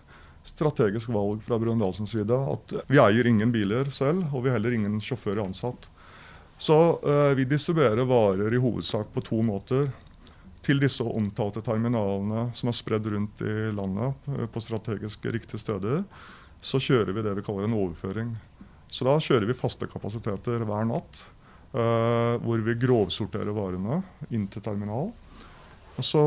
strategisk 0.47 1.11
valg 1.15 1.43
fra 1.43 1.59
Brøndals 1.59 1.99
side 2.11 2.35
at 2.35 2.75
vi 2.91 2.99
eier 3.03 3.27
ingen 3.27 3.53
biler 3.55 3.91
selv, 3.91 4.27
og 4.33 4.45
vi 4.45 4.51
har 4.51 4.59
heller 4.59 4.75
ingen 4.75 5.01
sjåfører 5.03 5.45
ansatt. 5.47 5.89
Så 6.59 6.77
eh, 7.03 7.35
vi 7.39 7.47
distribuerer 7.47 8.07
varer 8.09 8.55
i 8.55 8.61
hovedsak 8.63 9.13
på 9.15 9.25
to 9.27 9.43
måter. 9.47 9.91
Til 10.67 10.81
disse 10.83 11.05
omtalte 11.07 11.63
terminalene 11.63 12.49
som 12.59 12.71
er 12.71 12.75
spredd 12.75 13.07
rundt 13.13 13.43
i 13.47 13.71
landet 13.77 14.31
eh, 14.35 14.47
på 14.51 14.63
strategisk 14.63 15.27
riktige 15.31 15.63
steder, 15.63 16.03
så 16.59 16.83
kjører 16.83 17.15
vi 17.15 17.23
det 17.23 17.37
vi 17.39 17.47
kaller 17.47 17.69
en 17.69 17.79
overføring. 17.79 18.35
Så 18.93 19.07
da 19.07 19.17
kjører 19.21 19.49
vi 19.49 19.57
faste 19.59 19.89
kapasiteter 19.91 20.63
hver 20.67 20.87
natt, 20.89 21.25
Uh, 21.77 22.39
hvor 22.41 22.61
vi 22.65 22.73
grovsorterer 22.81 23.53
varene 23.53 23.99
inn 24.33 24.47
til 24.49 24.63
terminal. 24.65 25.11
Og 25.97 26.05
så 26.05 26.23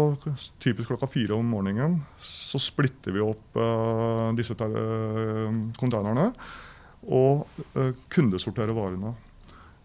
typisk 0.62 0.92
klokka 0.92 1.08
fire 1.10 1.34
om 1.34 1.48
morgenen 1.50 1.96
så 2.22 2.60
splitter 2.62 3.16
vi 3.16 3.24
opp 3.24 3.58
uh, 3.58 4.30
disse 4.38 4.54
uh, 4.54 5.50
konteinerne. 5.80 6.28
og 7.10 7.48
kundesorterer 8.12 8.76
varene. 8.76 9.14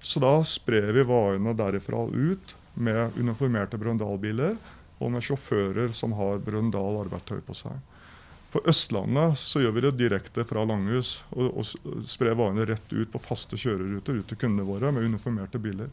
Så 0.03 0.21
da 0.21 0.35
sprer 0.45 0.91
vi 0.93 1.05
varene 1.07 1.55
derifra 1.57 2.03
ut 2.11 2.55
med 2.75 3.15
uniformerte 3.17 3.79
Brøndal-biler 3.81 4.59
og 4.99 5.13
med 5.15 5.25
sjåfører 5.25 5.95
som 5.97 6.13
har 6.19 6.43
Brøndal 6.45 6.99
arbeidstøy 7.07 7.39
på 7.47 7.55
seg. 7.57 7.79
På 8.55 8.61
Østlandet 8.71 9.35
så 9.41 9.59
gjør 9.65 9.73
vi 9.75 9.83
det 9.83 9.97
direkte 9.99 10.45
fra 10.47 10.63
Langhus 10.63 11.17
og, 11.35 11.57
og 11.59 12.05
sprer 12.07 12.37
varene 12.39 12.69
rett 12.69 12.93
ut 12.93 13.11
på 13.11 13.21
faste 13.23 13.59
kjøreruter 13.59 14.21
ut 14.21 14.29
til 14.31 14.39
kundene 14.39 14.67
våre 14.69 14.93
med 14.95 15.09
uniformerte 15.09 15.59
biler. 15.59 15.91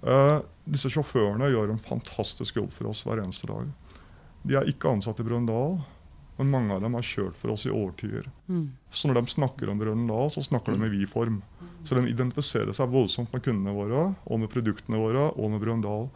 Eh, 0.00 0.38
disse 0.64 0.88
sjåførene 0.94 1.50
gjør 1.52 1.74
en 1.74 1.82
fantastisk 1.84 2.56
jobb 2.62 2.72
for 2.72 2.88
oss 2.88 3.04
hver 3.04 3.20
eneste 3.20 3.50
dag. 3.50 3.68
De 4.46 4.56
er 4.56 4.72
ikke 4.72 4.88
ansatt 4.88 5.20
i 5.20 5.28
Brøndal, 5.28 5.76
men 6.40 6.52
mange 6.56 6.72
av 6.72 6.80
dem 6.80 6.96
har 6.96 7.04
kjørt 7.04 7.36
for 7.36 7.52
oss 7.52 7.68
i 7.68 7.76
årtier. 7.76 8.24
Mm. 8.48 8.70
Så 8.88 9.12
når 9.12 9.20
de 9.20 9.36
snakker 9.36 9.68
om 9.68 9.80
Brøndal, 9.80 10.32
så 10.32 10.48
snakker 10.48 10.76
de 10.76 10.88
i 10.88 10.92
vi-form. 10.96 11.42
Så 11.84 12.00
de 12.00 12.08
identifiserer 12.08 12.72
seg 12.76 12.92
voldsomt 12.92 13.36
med 13.36 13.44
kundene 13.44 13.76
våre, 13.76 14.10
og 14.24 14.40
med 14.40 14.52
produktene 14.52 15.00
våre, 15.00 15.28
og 15.36 15.52
med 15.52 15.60
Brøndal. 15.60 16.08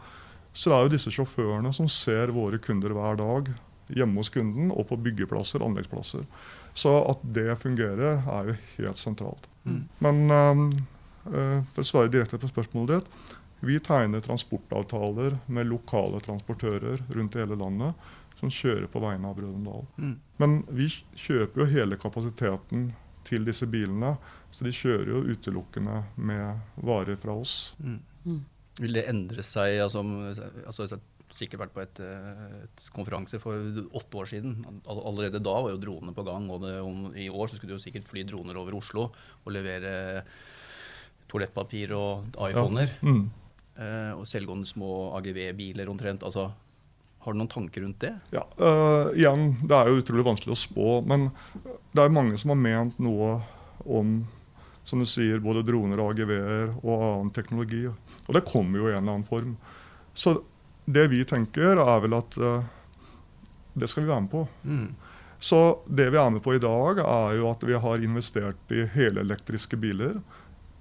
Så 0.53 0.71
det 0.71 0.77
er 0.77 0.87
jo 0.87 0.97
disse 0.97 1.13
sjåførene 1.13 1.69
som 1.73 1.85
ser 1.85 2.33
våre 2.33 2.57
kunder 2.61 2.97
hver 2.97 3.21
dag, 3.21 3.53
hjemme 3.95 4.21
hos 4.21 4.31
kunden 4.33 4.71
og 4.71 4.87
på 4.89 4.97
byggeplasser, 5.01 5.63
anleggsplasser. 5.65 6.25
Så 6.73 6.95
at 7.09 7.21
det 7.35 7.59
fungerer, 7.61 8.21
er 8.21 8.51
jo 8.51 8.57
helt 8.77 9.01
sentralt. 9.01 9.47
Mm. 9.63 9.83
Men 10.01 10.23
eh, 10.31 11.61
for 11.73 11.83
å 11.83 11.87
svare 11.87 12.11
direkte 12.11 12.41
på 12.41 12.51
spørsmålet 12.51 12.99
ditt. 13.01 13.37
Vi 13.61 13.75
tegner 13.85 14.23
transportavtaler 14.25 15.35
med 15.53 15.69
lokale 15.69 16.17
transportører 16.25 17.03
rundt 17.13 17.35
i 17.37 17.43
hele 17.43 17.59
landet 17.59 18.09
som 18.41 18.49
kjører 18.49 18.87
på 18.89 19.01
vegne 19.03 19.29
av 19.29 19.37
Brødrendal. 19.37 19.83
Mm. 20.01 20.15
Men 20.41 20.55
vi 20.73 20.87
kjøper 20.89 21.61
jo 21.61 21.67
hele 21.69 21.97
kapasiteten 22.01 22.87
til 23.27 23.45
disse 23.45 23.67
bilene, 23.69 24.15
så 24.49 24.65
de 24.65 24.73
kjører 24.73 25.11
jo 25.13 25.21
utelukkende 25.29 25.99
med 26.17 26.81
varer 26.81 27.19
fra 27.21 27.35
oss. 27.37 27.75
Mm. 27.77 27.99
Mm. 28.25 28.39
Vil 28.81 28.97
det 28.97 29.05
endre 29.11 29.45
seg? 29.45 29.75
Altså, 29.83 30.01
altså, 30.65 30.87
sikkert 31.35 31.65
vært 31.65 31.75
på 31.75 31.83
et, 31.83 32.01
eh, 32.03 32.63
et 32.65 32.87
konferanse 32.95 33.39
for 33.41 33.55
åtte 33.97 34.21
år 34.21 34.29
siden. 34.31 34.65
Allerede 34.85 35.43
da 35.43 35.53
var 35.61 35.71
jo 35.73 35.81
dronene 35.81 36.15
på 36.15 36.25
gang. 36.27 36.49
og 36.49 36.61
det, 36.61 36.79
om, 36.81 37.13
I 37.15 37.29
år 37.29 37.47
så 37.47 37.57
skulle 37.57 37.73
du 37.73 37.79
jo 37.79 37.83
sikkert 37.83 38.07
fly 38.07 38.23
droner 38.23 38.57
over 38.57 38.75
Oslo 38.75 39.11
og 39.11 39.53
levere 39.53 40.23
toalettpapir 41.31 41.93
og 41.95 42.35
iPhoner. 42.49 42.91
Mm. 43.01 43.23
Eh, 43.77 44.11
og 44.17 44.27
selvgående 44.27 44.67
små 44.67 45.15
AGV-biler 45.17 45.89
omtrent. 45.89 46.23
Altså, 46.23 46.51
har 47.21 47.33
du 47.33 47.37
noen 47.37 47.51
tanker 47.51 47.85
rundt 47.85 48.01
det? 48.01 48.15
Ja, 48.33 48.43
uh, 48.57 49.13
igjen, 49.13 49.55
Det 49.61 49.77
er 49.77 49.87
jo 49.87 50.01
utrolig 50.01 50.25
vanskelig 50.25 50.55
å 50.55 50.57
spå, 50.57 50.87
men 51.05 51.29
det 51.93 52.01
er 52.01 52.13
mange 52.13 52.37
som 52.41 52.49
har 52.49 52.57
ment 52.57 52.97
noe 52.99 53.35
om 53.85 54.23
som 54.83 54.99
du 54.99 55.05
sier, 55.05 55.37
både 55.39 55.61
droner 55.61 55.99
og 56.01 56.15
AGV-er 56.15 56.71
og 56.81 57.03
annen 57.05 57.29
teknologi. 57.35 57.83
Og 57.85 58.33
det 58.33 58.41
kommer 58.49 58.81
jo 58.81 58.87
i 58.89 58.95
en 58.95 59.03
eller 59.03 59.19
annen 59.19 59.27
form. 59.27 59.53
Så 60.17 60.33
det 60.85 61.07
vi 61.11 61.23
tenker, 61.27 61.79
er 61.79 62.03
vel 62.03 62.17
at 62.17 62.37
uh, 62.41 62.63
det 63.73 63.89
skal 63.89 64.03
vi 64.03 64.11
være 64.11 64.25
med 64.25 64.31
på. 64.31 64.45
Mm. 64.63 64.89
Så 65.41 65.79
det 65.87 66.09
vi 66.13 66.19
er 66.21 66.29
med 66.29 66.43
på 66.45 66.53
i 66.53 66.61
dag, 66.61 67.01
er 67.01 67.37
jo 67.39 67.47
at 67.49 67.63
vi 67.65 67.77
har 67.85 68.03
investert 68.03 68.73
i 68.73 68.85
helelektriske 68.93 69.79
biler. 69.79 70.19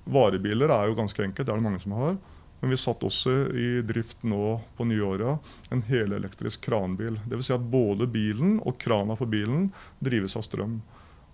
Varebiler 0.05 0.73
er 0.75 0.91
jo 0.91 0.99
ganske 0.99 1.25
enkelt, 1.25 1.47
det 1.47 1.53
er 1.53 1.61
det 1.61 1.65
mange 1.65 1.81
som 1.81 1.97
har. 1.97 2.19
Men 2.61 2.75
vi 2.75 2.77
satt 2.77 3.05
også 3.07 3.33
i 3.57 3.69
drift 3.89 4.21
nå 4.29 4.59
på 4.77 4.85
nyåret 4.85 5.53
en 5.73 5.81
helelektrisk 5.89 6.67
kranbil. 6.67 7.17
Dvs. 7.25 7.47
Si 7.49 7.55
at 7.57 7.69
både 7.73 8.09
bilen 8.11 8.59
og 8.61 8.77
krana 8.81 9.17
på 9.17 9.29
bilen 9.31 9.71
drives 9.99 10.37
av 10.37 10.45
strøm. 10.45 10.81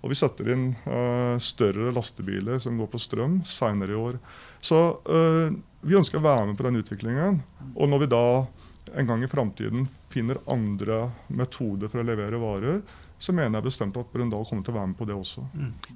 Og 0.05 0.13
vi 0.13 0.19
setter 0.19 0.53
inn 0.53 0.69
uh, 0.87 1.39
større 1.43 1.93
lastebiler 1.95 2.61
som 2.63 2.77
går 2.79 2.91
på 2.93 3.01
strøm 3.03 3.41
seinere 3.49 3.95
i 3.97 3.99
år. 3.99 4.19
Så 4.63 4.79
uh, 5.09 5.49
vi 5.87 5.97
ønsker 5.99 6.21
å 6.21 6.27
være 6.27 6.51
med 6.51 6.59
på 6.61 6.67
den 6.69 6.79
utviklingen. 6.83 7.41
Og 7.75 7.91
når 7.91 8.05
vi 8.05 8.13
da 8.13 8.25
en 8.97 9.09
gang 9.09 9.25
i 9.27 9.31
framtiden 9.31 9.89
finner 10.13 10.39
andre 10.51 11.09
metoder 11.29 11.91
for 11.91 12.01
å 12.01 12.07
levere 12.07 12.39
varer, 12.41 12.79
så 13.19 13.33
mener 13.33 13.59
jeg 13.59 13.65
bestemt 13.71 13.97
at 13.97 14.11
Brøndal 14.13 14.45
kommer 14.45 14.63
til 14.65 14.75
å 14.75 14.77
være 14.77 14.91
med 14.93 14.99
på 14.99 15.07
det 15.09 15.15
også. 15.17 15.43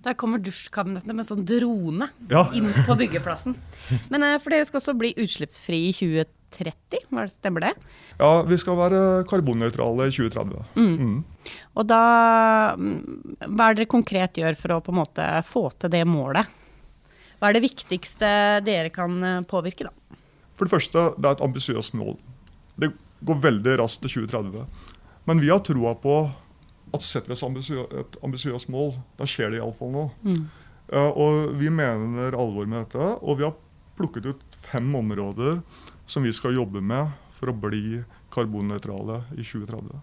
Der 0.04 0.16
kommer 0.18 0.40
dusjkabinettene 0.40 1.14
med 1.18 1.28
sånn 1.28 1.44
drone 1.46 2.08
Ja. 2.32 2.46
inn 2.56 2.70
på 2.86 2.96
byggeplassen. 2.96 3.54
Men 4.12 4.24
eh, 4.24 4.38
for 4.40 4.50
dere 4.54 4.64
skal 4.68 4.80
også 4.80 4.94
bli 4.96 5.12
utslippsfri 5.20 5.82
i 5.90 5.94
2030, 5.96 6.32
hva 6.50 7.22
er 7.22 7.26
det- 7.26 7.32
stemmer 7.32 7.60
det? 7.60 7.72
Ja, 8.18 8.42
vi 8.42 8.56
skal 8.56 8.76
være 8.76 9.24
karbonnøytrale 9.24 10.08
i 10.08 10.10
2030. 10.10 10.64
Mm. 10.76 11.24
Og 11.76 11.86
da 11.86 12.76
mm, 12.76 13.36
Hva 13.46 13.70
er 13.70 13.74
det 13.74 13.82
dere 13.84 13.86
konkret 13.86 14.34
gjør 14.34 14.56
for 14.56 14.74
å 14.74 14.80
på 14.82 14.92
en 14.92 15.00
måte 15.00 15.44
få 15.44 15.70
til 15.78 15.90
det 15.90 16.04
målet? 16.06 16.46
Hva 17.40 17.48
er 17.48 17.56
det 17.56 17.64
viktigste 17.64 18.60
dere 18.64 18.90
kan 18.90 19.22
eh, 19.24 19.40
påvirke, 19.48 19.88
da? 19.88 20.16
For 20.52 20.66
det 20.66 20.74
første, 20.74 21.14
det 21.16 21.24
er 21.24 21.38
et 21.38 21.46
ambisiøst 21.46 21.94
mål. 21.94 22.18
Det 22.76 22.92
går 23.24 23.40
veldig 23.40 23.78
raskt 23.80 24.02
til 24.02 24.26
2030. 24.26 24.66
Men 25.26 25.40
vi 25.40 25.48
har 25.48 25.60
troa 25.64 25.94
på 25.94 26.30
at 26.92 27.02
setter 27.02 27.32
vi 27.32 27.78
et 28.00 28.16
ambisiøst 28.24 28.68
mål, 28.68 28.92
da 29.16 29.24
skjer 29.24 29.50
det 29.50 29.60
iallfall 29.60 29.92
noe. 29.94 30.34
Eh, 30.92 31.10
og 31.14 31.54
vi 31.56 31.70
mener 31.70 32.34
alvor 32.34 32.66
med 32.66 32.84
dette, 32.84 32.98
og 33.22 33.38
vi 33.38 33.46
har 33.46 33.54
plukket 33.96 34.26
ut 34.26 34.58
fem 34.64 34.88
områder 34.96 35.60
som 36.10 36.26
vi 36.26 36.32
skal 36.34 36.56
jobbe 36.58 36.82
med 36.82 37.10
for 37.38 37.52
å 37.52 37.56
bli 37.56 38.02
karbonnøytrale 38.34 39.22
i 39.38 39.44
2030. 39.46 40.00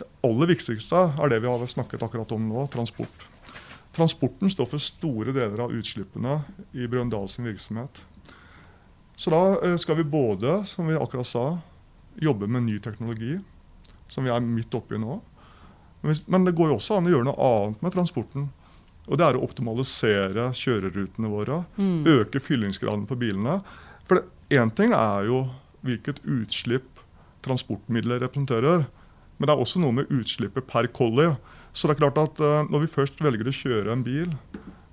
Det 0.00 0.08
aller 0.24 0.50
viktigste 0.50 1.02
er 1.12 1.32
det 1.32 1.42
vi 1.44 1.50
har 1.50 1.68
snakket 1.68 2.04
akkurat 2.06 2.32
om 2.32 2.48
nå, 2.48 2.66
transport. 2.72 3.26
Transporten 3.96 4.50
står 4.52 4.68
for 4.72 4.82
store 4.82 5.32
deler 5.36 5.60
av 5.64 5.72
utslippene 5.76 6.38
i 6.76 6.88
Brøndal 6.88 7.28
sin 7.32 7.48
virksomhet. 7.48 8.00
Så 9.16 9.32
da 9.32 9.42
eh, 9.64 9.76
skal 9.80 10.00
vi 10.00 10.08
både, 10.08 10.58
som 10.68 10.88
vi 10.88 10.96
akkurat 10.96 11.28
sa, 11.28 11.46
jobbe 12.20 12.48
med 12.48 12.66
ny 12.66 12.78
teknologi, 12.84 13.38
som 14.12 14.24
vi 14.24 14.32
er 14.32 14.44
midt 14.44 14.74
oppi 14.76 15.00
nå. 15.00 15.18
Men 16.04 16.44
det 16.44 16.54
går 16.56 16.70
jo 16.70 16.76
også 16.78 16.96
an 16.96 17.08
å 17.08 17.12
gjøre 17.12 17.28
noe 17.28 17.48
annet 17.50 17.84
med 17.84 17.92
transporten. 17.96 18.48
Og 19.06 19.18
det 19.18 19.26
er 19.26 19.38
å 19.38 19.44
optimalisere 19.44 20.48
kjørerutene 20.56 21.30
våre. 21.30 21.62
Øke 22.08 22.40
fyllingsgraden 22.42 23.04
på 23.08 23.18
bilene. 23.20 23.58
For 24.06 24.22
én 24.50 24.70
ting 24.74 24.94
er 24.94 25.26
jo 25.28 25.44
hvilket 25.86 26.22
utslipp 26.22 27.00
transportmidler 27.46 28.22
representerer. 28.22 28.86
Men 29.36 29.48
det 29.48 29.54
er 29.54 29.62
også 29.62 29.82
noe 29.82 29.94
med 29.98 30.10
utslippet 30.12 30.66
per 30.70 30.88
collie. 30.94 31.34
Så 31.76 31.86
det 31.86 31.96
er 31.96 32.02
klart 32.06 32.20
at 32.20 32.40
eh, 32.40 32.68
når 32.70 32.86
vi 32.86 32.92
først 32.94 33.20
velger 33.22 33.50
å 33.50 33.54
kjøre 33.54 33.92
en 33.92 34.04
bil, 34.06 34.32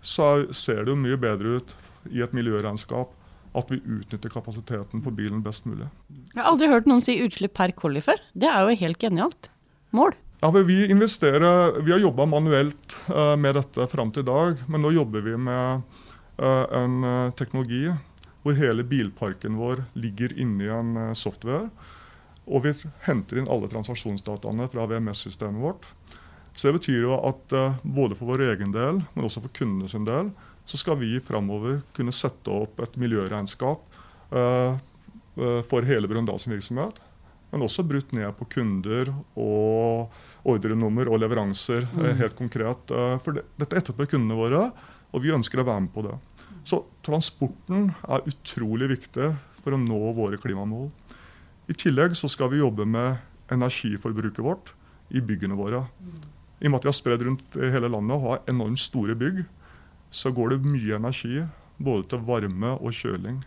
så 0.04 0.50
ser 0.52 0.84
det 0.84 0.92
jo 0.92 1.00
mye 1.00 1.20
bedre 1.20 1.60
ut 1.60 1.76
i 2.12 2.24
et 2.26 2.34
miljøregnskap 2.36 3.14
at 3.54 3.70
vi 3.70 3.78
utnytter 3.80 4.32
kapasiteten 4.34 5.04
på 5.06 5.14
bilen 5.14 5.44
best 5.46 5.68
mulig. 5.70 5.88
Jeg 6.34 6.42
har 6.42 6.50
aldri 6.50 6.68
hørt 6.72 6.90
noen 6.90 7.04
si 7.06 7.16
utslipp 7.24 7.54
per 7.56 7.72
collie 7.78 8.04
før. 8.04 8.20
Det 8.34 8.50
er 8.50 8.66
jo 8.66 8.80
helt 8.82 9.00
genialt. 9.00 9.50
Mål. 9.94 10.18
Ja, 10.42 10.50
Vi 10.52 10.90
investerer, 10.92 11.80
vi 11.86 11.94
har 11.94 12.02
jobba 12.04 12.26
manuelt 12.28 12.98
eh, 13.08 13.36
med 13.40 13.56
dette 13.56 13.88
fram 13.88 14.12
til 14.12 14.26
i 14.26 14.28
dag, 14.28 14.66
men 14.68 14.84
nå 14.84 14.92
jobber 14.92 15.24
vi 15.24 15.38
med 15.40 15.86
eh, 16.42 16.66
en 16.82 17.32
teknologi 17.38 17.86
hvor 18.44 18.58
hele 18.60 18.84
bilparken 18.84 19.58
vår 19.60 19.86
ligger 19.96 20.36
inni 20.40 20.68
en 20.72 20.96
eh, 21.00 21.14
software. 21.18 21.70
Og 22.44 22.66
vi 22.66 22.74
henter 23.08 23.40
inn 23.40 23.50
alle 23.52 23.70
transaksjonsdataene 23.72 24.68
fra 24.72 24.88
VMS-systemet 24.92 25.64
vårt. 25.64 25.88
Så 26.56 26.68
det 26.68 26.78
betyr 26.78 27.06
jo 27.08 27.16
at 27.18 27.56
eh, 27.56 27.80
både 27.84 28.18
for 28.18 28.34
vår 28.34 28.46
egen 28.52 28.74
del, 28.76 29.02
men 29.14 29.28
også 29.28 29.44
for 29.44 29.54
kundene 29.56 29.90
sin 29.90 30.06
del, 30.08 30.32
så 30.70 30.80
skal 30.80 31.00
vi 31.02 31.18
framover 31.24 31.82
kunne 31.96 32.14
sette 32.16 32.52
opp 32.52 32.80
et 32.84 33.00
miljøregnskap 33.02 33.98
eh, 34.32 34.76
for 35.68 35.88
hele 35.88 36.08
Brøndals 36.08 36.46
virksomhet. 36.48 37.02
Men 37.54 37.66
også 37.66 37.86
brutt 37.86 38.14
ned 38.16 38.32
på 38.38 38.48
kunder 38.56 39.12
og 39.38 40.14
ordrenummer 40.50 41.10
og 41.10 41.20
leveranser 41.22 41.86
eh, 41.86 42.14
helt 42.22 42.38
konkret. 42.38 42.94
For 43.24 43.38
det, 43.40 43.48
dette 43.60 43.82
etterpå 43.82 44.08
kundene 44.14 44.38
våre, 44.38 44.68
og 45.14 45.26
vi 45.26 45.34
ønsker 45.34 45.62
å 45.62 45.68
være 45.68 45.86
med 45.86 45.94
på 45.94 46.06
det. 46.06 46.16
Så 46.64 46.84
transporten 47.04 47.92
er 48.08 48.28
utrolig 48.30 48.90
viktig 48.94 49.34
for 49.64 49.76
å 49.76 49.80
nå 49.80 50.00
våre 50.16 50.40
klimamål. 50.40 50.90
I 51.72 51.76
tillegg 51.80 52.16
så 52.20 52.30
skal 52.32 52.52
vi 52.52 52.62
jobbe 52.62 52.86
med 52.88 53.20
energiforbruket 53.54 54.44
vårt 54.44 54.74
i 55.14 55.22
byggene 55.24 55.58
våre. 55.60 55.84
I 56.64 56.68
og 56.68 56.72
med 56.72 56.80
at 56.80 56.86
vi 56.86 56.92
har 56.92 56.98
spredd 56.98 57.26
rundt 57.28 57.58
i 57.60 57.72
hele 57.74 57.92
landet 57.92 58.16
og 58.16 58.26
har 58.28 58.44
enormt 58.52 58.80
store 58.80 59.16
bygg, 59.20 59.44
så 60.14 60.32
går 60.32 60.54
det 60.54 60.72
mye 60.72 60.98
energi 61.00 61.42
både 61.84 62.06
til 62.12 62.22
varme 62.24 62.76
og 62.78 62.94
kjøling. 62.96 63.42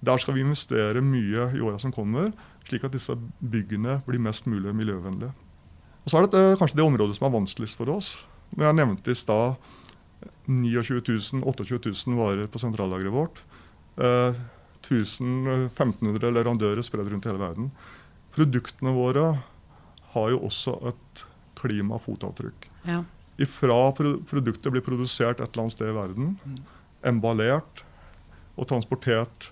Der 0.00 0.22
skal 0.22 0.36
vi 0.36 0.44
investere 0.44 1.02
mye 1.04 1.50
i 1.56 1.60
åra 1.60 1.80
som 1.82 1.92
kommer, 1.92 2.32
slik 2.66 2.84
at 2.86 2.94
disse 2.94 3.16
byggene 3.40 4.00
blir 4.06 4.22
mest 4.22 4.46
mulig 4.46 4.74
miljøvennlige. 4.74 5.32
Og 6.04 6.10
Så 6.10 6.18
er 6.18 6.28
det 6.30 6.58
kanskje 6.58 6.78
det 6.78 6.86
området 6.86 7.16
som 7.16 7.26
er 7.26 7.34
vanskeligst 7.34 7.76
for 7.76 7.90
oss. 7.90 8.24
Når 8.56 8.64
jeg 8.64 8.78
nevnte 8.78 9.10
i 9.10 9.18
stad 9.18 9.56
29 10.46 11.00
000, 11.32 11.42
28 11.42 11.90
000 12.06 12.18
varer 12.18 12.46
på 12.50 12.60
sentrallageret 12.62 13.14
vårt. 13.14 13.42
Eh, 13.96 14.38
1500 14.86 16.30
leverandører 16.30 16.84
spredd 16.86 17.08
rundt 17.10 17.26
i 17.26 17.30
hele 17.30 17.42
verden. 17.42 17.70
Produktene 18.36 18.92
våre 18.94 19.26
har 20.14 20.30
jo 20.32 20.44
også 20.46 20.76
et 20.92 21.24
klimafotavtrykk. 21.58 22.68
Ja. 22.86 23.02
Ifra 23.42 23.80
pro 23.96 24.16
produktet 24.28 24.72
blir 24.72 24.84
produsert 24.84 25.40
et 25.40 25.50
eller 25.50 25.66
annet 25.66 25.74
sted 25.74 25.90
i 25.90 25.96
verden, 25.96 26.36
emballert 27.04 27.82
og 28.56 28.68
transportert 28.70 29.50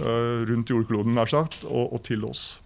eh, 0.00 0.46
rundt 0.48 0.72
jordkloden, 0.72 1.14
nær 1.14 1.30
sagt, 1.30 1.62
og, 1.68 1.92
og 1.94 2.02
til 2.06 2.24
oss. 2.26 2.58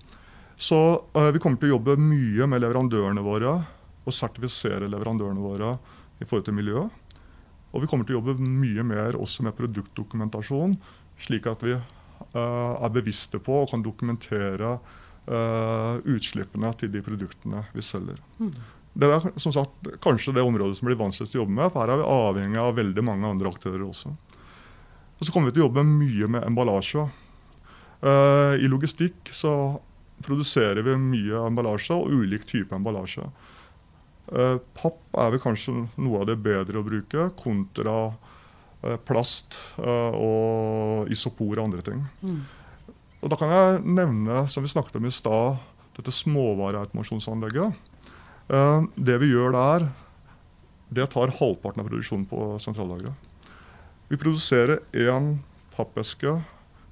Så 0.57 0.79
uh, 1.17 1.31
vi 1.35 1.41
kommer 1.43 1.59
til 1.59 1.73
å 1.73 1.77
jobbe 1.77 1.99
mye 1.99 2.47
med 2.47 2.63
leverandørene 2.63 3.25
våre 3.25 3.57
og 4.03 4.15
sertifisere 4.15 4.87
leverandørene 4.91 5.43
våre 5.43 5.73
i 6.23 6.27
forhold 6.27 6.47
til 6.47 6.55
miljø. 6.55 6.85
Og 7.73 7.83
vi 7.83 7.89
kommer 7.89 8.09
til 8.09 8.17
å 8.17 8.21
jobbe 8.21 8.37
mye 8.43 8.85
mer 8.85 9.17
også 9.17 9.47
med 9.47 9.57
produktdokumentasjon, 9.57 10.77
slik 11.23 11.49
at 11.51 11.65
vi 11.65 11.73
eh, 11.75 12.37
er 12.37 12.93
bevisste 12.93 13.41
på 13.43 13.63
og 13.63 13.73
kan 13.73 13.85
dokumentere 13.85 14.77
eh, 14.77 15.97
utslippene 16.13 16.73
til 16.81 16.93
de 16.93 17.03
produktene 17.05 17.65
vi 17.73 17.85
selger. 17.85 18.21
Det 18.93 19.09
er 19.09 19.25
som 19.41 19.55
sagt 19.55 19.89
kanskje 20.05 20.35
det 20.37 20.45
området 20.45 20.77
som 20.77 20.91
blir 20.91 21.01
vanskeligst 21.01 21.39
å 21.39 21.43
jobbe 21.43 21.57
med, 21.57 21.71
for 21.73 21.81
her 21.81 21.95
er 21.95 22.03
vi 22.03 22.11
avhengig 22.13 22.61
av 22.61 22.77
veldig 22.77 23.05
mange 23.09 23.31
andre 23.31 23.49
aktører 23.49 23.87
også. 23.87 24.13
Og 25.17 25.25
så 25.25 25.33
kommer 25.33 25.49
vi 25.49 25.57
til 25.57 25.65
å 25.65 25.69
jobbe 25.71 25.87
mye 25.87 26.29
med 26.35 26.45
emballasje. 26.45 27.07
Uh, 28.03 28.59
I 28.59 28.67
logistikk 28.67 29.31
så 29.33 29.79
produserer 30.27 30.83
vi 30.85 30.97
mye 30.99 31.45
emballasje 31.47 31.95
og 31.95 32.11
ulik 32.11 32.45
type 32.51 32.75
emballasje. 32.75 33.29
Eh, 34.33 34.59
papp 34.79 35.01
er 35.21 35.35
vel 35.35 35.43
kanskje 35.43 35.75
noe 36.01 36.23
av 36.23 36.29
det 36.31 36.39
bedre 36.41 36.81
å 36.81 36.87
bruke, 36.87 37.29
kontra 37.37 37.97
eh, 38.81 38.97
plast 39.05 39.59
eh, 39.83 40.15
og 40.17 41.11
isopor 41.13 41.59
og 41.59 41.67
andre 41.67 41.85
ting. 41.85 42.01
Og 43.23 43.31
Da 43.31 43.39
kan 43.39 43.53
jeg 43.53 43.83
nevne, 43.85 44.47
som 44.49 44.65
vi 44.65 44.73
snakket 44.73 44.97
om 44.99 45.07
i 45.07 45.13
stad, 45.13 45.61
dette 45.93 46.15
småvareautomasjonsanlegget. 46.17 47.77
Det 48.97 49.17
vi 49.23 49.29
gjør 49.31 49.53
der, 49.55 49.85
det 50.91 51.05
tar 51.13 51.31
halvparten 51.37 51.85
av 51.85 51.87
produksjonen 51.87 52.25
på 52.29 52.57
sentrallageret. 52.61 53.15
Vi 54.11 54.19
produserer 54.21 54.83
én 54.99 55.37
pappeske 55.77 56.35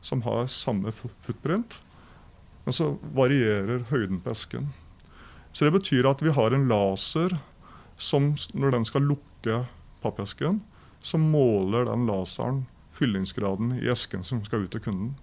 som 0.05 0.23
har 0.25 0.47
samme 0.53 0.93
footprint, 0.95 1.81
men 2.65 2.77
så 2.77 2.93
varierer 3.17 3.83
høyden 3.91 4.23
på 4.23 4.31
esken. 4.33 4.71
Så 5.53 5.67
det 5.67 5.75
betyr 5.75 6.09
at 6.11 6.23
vi 6.23 6.33
har 6.35 6.55
en 6.55 6.69
laser 6.71 7.37
som 8.01 8.33
når 8.57 8.77
den 8.77 8.87
skal 8.89 9.05
lukke 9.05 9.65
pappesken, 10.01 10.61
så 11.03 11.19
måler 11.21 11.89
den 11.89 12.07
laseren 12.09 12.65
fyllingsgraden 12.97 13.75
i 13.81 13.89
esken 13.93 14.25
som 14.27 14.43
skal 14.45 14.65
ut 14.65 14.73
til 14.75 14.83
kunden. 14.85 15.15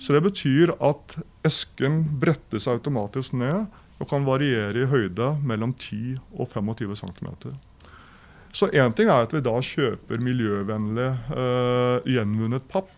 Så 0.00 0.14
det 0.14 0.22
betyr 0.26 0.74
at 0.84 1.16
esken 1.46 2.02
brettes 2.20 2.68
automatisk 2.70 3.36
ned 3.38 3.66
og 3.96 4.10
kan 4.10 4.26
variere 4.26 4.84
i 4.84 4.90
høyde 4.90 5.32
mellom 5.46 5.72
10 5.72 6.18
og 6.36 6.50
25 6.52 6.98
cm. 7.00 7.30
Så 8.52 8.68
én 8.72 8.94
ting 8.96 9.10
er 9.10 9.24
at 9.24 9.34
vi 9.34 9.42
da 9.44 9.56
kjøper 9.60 10.22
miljøvennlig 10.22 11.08
eh, 11.36 12.06
gjenvunnet 12.14 12.68
papp. 12.72 12.92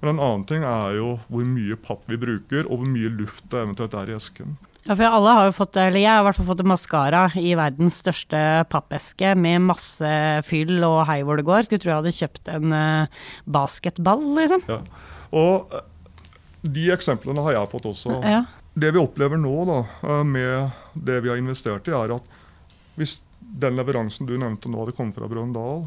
Men 0.00 0.14
en 0.14 0.22
annen 0.22 0.44
ting 0.48 0.62
er 0.64 0.94
jo 1.00 1.16
hvor 1.28 1.44
mye 1.48 1.76
papp 1.82 2.06
vi 2.08 2.20
bruker, 2.20 2.68
og 2.68 2.80
hvor 2.80 2.88
mye 2.88 3.10
luft 3.18 3.48
det 3.50 3.64
eventuelt 3.64 3.96
er 3.98 4.12
i 4.12 4.16
esken. 4.16 4.54
Ja, 4.88 4.94
for 4.96 5.04
alle 5.04 5.32
har 5.36 5.46
jo 5.50 5.52
fått, 5.52 5.76
eller 5.76 6.00
jeg 6.00 6.08
har 6.08 6.22
i 6.22 6.24
hvert 6.24 6.38
fall 6.38 6.46
fått 6.48 6.62
en 6.64 6.70
maskara 6.70 7.26
i 7.36 7.50
verdens 7.58 7.98
største 8.00 8.38
pappeske 8.72 9.34
med 9.36 9.66
masse 9.66 10.12
fyll 10.48 10.80
og 10.86 11.02
hei 11.10 11.18
hvor 11.28 11.36
det 11.36 11.44
går. 11.44 11.66
Skulle 11.66 11.82
tro 11.82 11.92
jeg 11.92 11.98
hadde 11.98 12.12
kjøpt 12.16 12.48
en 12.54 12.72
uh, 12.72 13.26
basketball, 13.44 14.24
liksom. 14.38 14.64
Ja. 14.70 14.78
Og 15.36 15.76
eh, 15.76 15.84
de 16.64 16.86
eksemplene 16.94 17.44
har 17.44 17.58
jeg 17.58 17.70
fått 17.74 17.90
også. 17.90 18.16
Ja. 18.24 18.40
Det 18.80 18.94
vi 18.96 19.02
opplever 19.02 19.36
nå 19.36 19.54
da, 19.68 19.78
eh, 20.08 20.24
med 20.24 20.96
det 20.96 21.20
vi 21.20 21.34
har 21.34 21.40
investert 21.40 21.92
i, 21.92 21.92
er 21.92 22.16
at 22.16 22.34
hvis 22.96 23.18
den 23.60 23.76
leveransen 23.76 24.24
du 24.24 24.38
nevnte 24.40 24.72
nå 24.72 24.80
hadde 24.80 24.96
kommet 24.96 25.20
fra 25.20 25.28
Brøndal, 25.28 25.84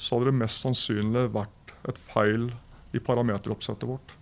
så 0.00 0.16
hadde 0.16 0.32
det 0.32 0.40
mest 0.40 0.64
sannsynlig 0.64 1.28
vært 1.30 1.74
et 1.86 2.06
feil 2.10 2.50
i 2.90 2.98
parameteroppsettet 3.06 3.86
vårt. 3.86 4.16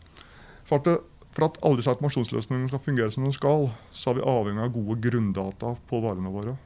For, 0.68 0.76
at 0.76 0.90
det, 0.90 0.98
For 1.38 1.46
at 1.46 1.58
alle 1.62 1.78
disse 1.78 1.92
automasjonsløsningene 1.94 2.66
skal 2.66 2.80
fungere 2.82 3.12
som 3.14 3.22
de 3.22 3.30
skal, 3.30 3.68
så 3.94 4.10
er 4.10 4.16
vi 4.18 4.26
avhengig 4.26 4.64
av 4.64 4.72
gode 4.74 4.96
grunndata 5.04 5.76
på 5.86 6.00
varene 6.02 6.32
våre. 6.34 6.56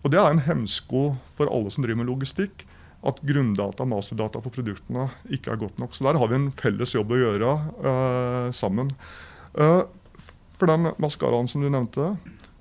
Og 0.00 0.12
Det 0.14 0.16
er 0.16 0.30
en 0.32 0.40
hemsko 0.46 1.02
for 1.36 1.52
alle 1.52 1.68
som 1.74 1.84
driver 1.84 2.00
med 2.00 2.08
logistikk, 2.08 2.64
at 3.04 3.20
grunndata, 3.20 3.84
masterdata 3.84 4.40
på 4.40 4.52
produktene 4.54 5.10
ikke 5.28 5.52
er 5.52 5.60
godt 5.60 5.76
nok. 5.82 5.92
Så 5.92 6.06
der 6.06 6.16
har 6.16 6.30
vi 6.30 6.38
en 6.38 6.48
felles 6.56 6.94
jobb 6.94 7.12
å 7.12 7.18
gjøre 7.20 7.50
uh, 7.84 8.48
sammen. 8.56 8.94
Uh, 9.52 9.84
for 10.56 10.72
den 10.72 10.88
maskaraen 11.02 11.50
som 11.50 11.60
du 11.60 11.68
nevnte, 11.68 12.14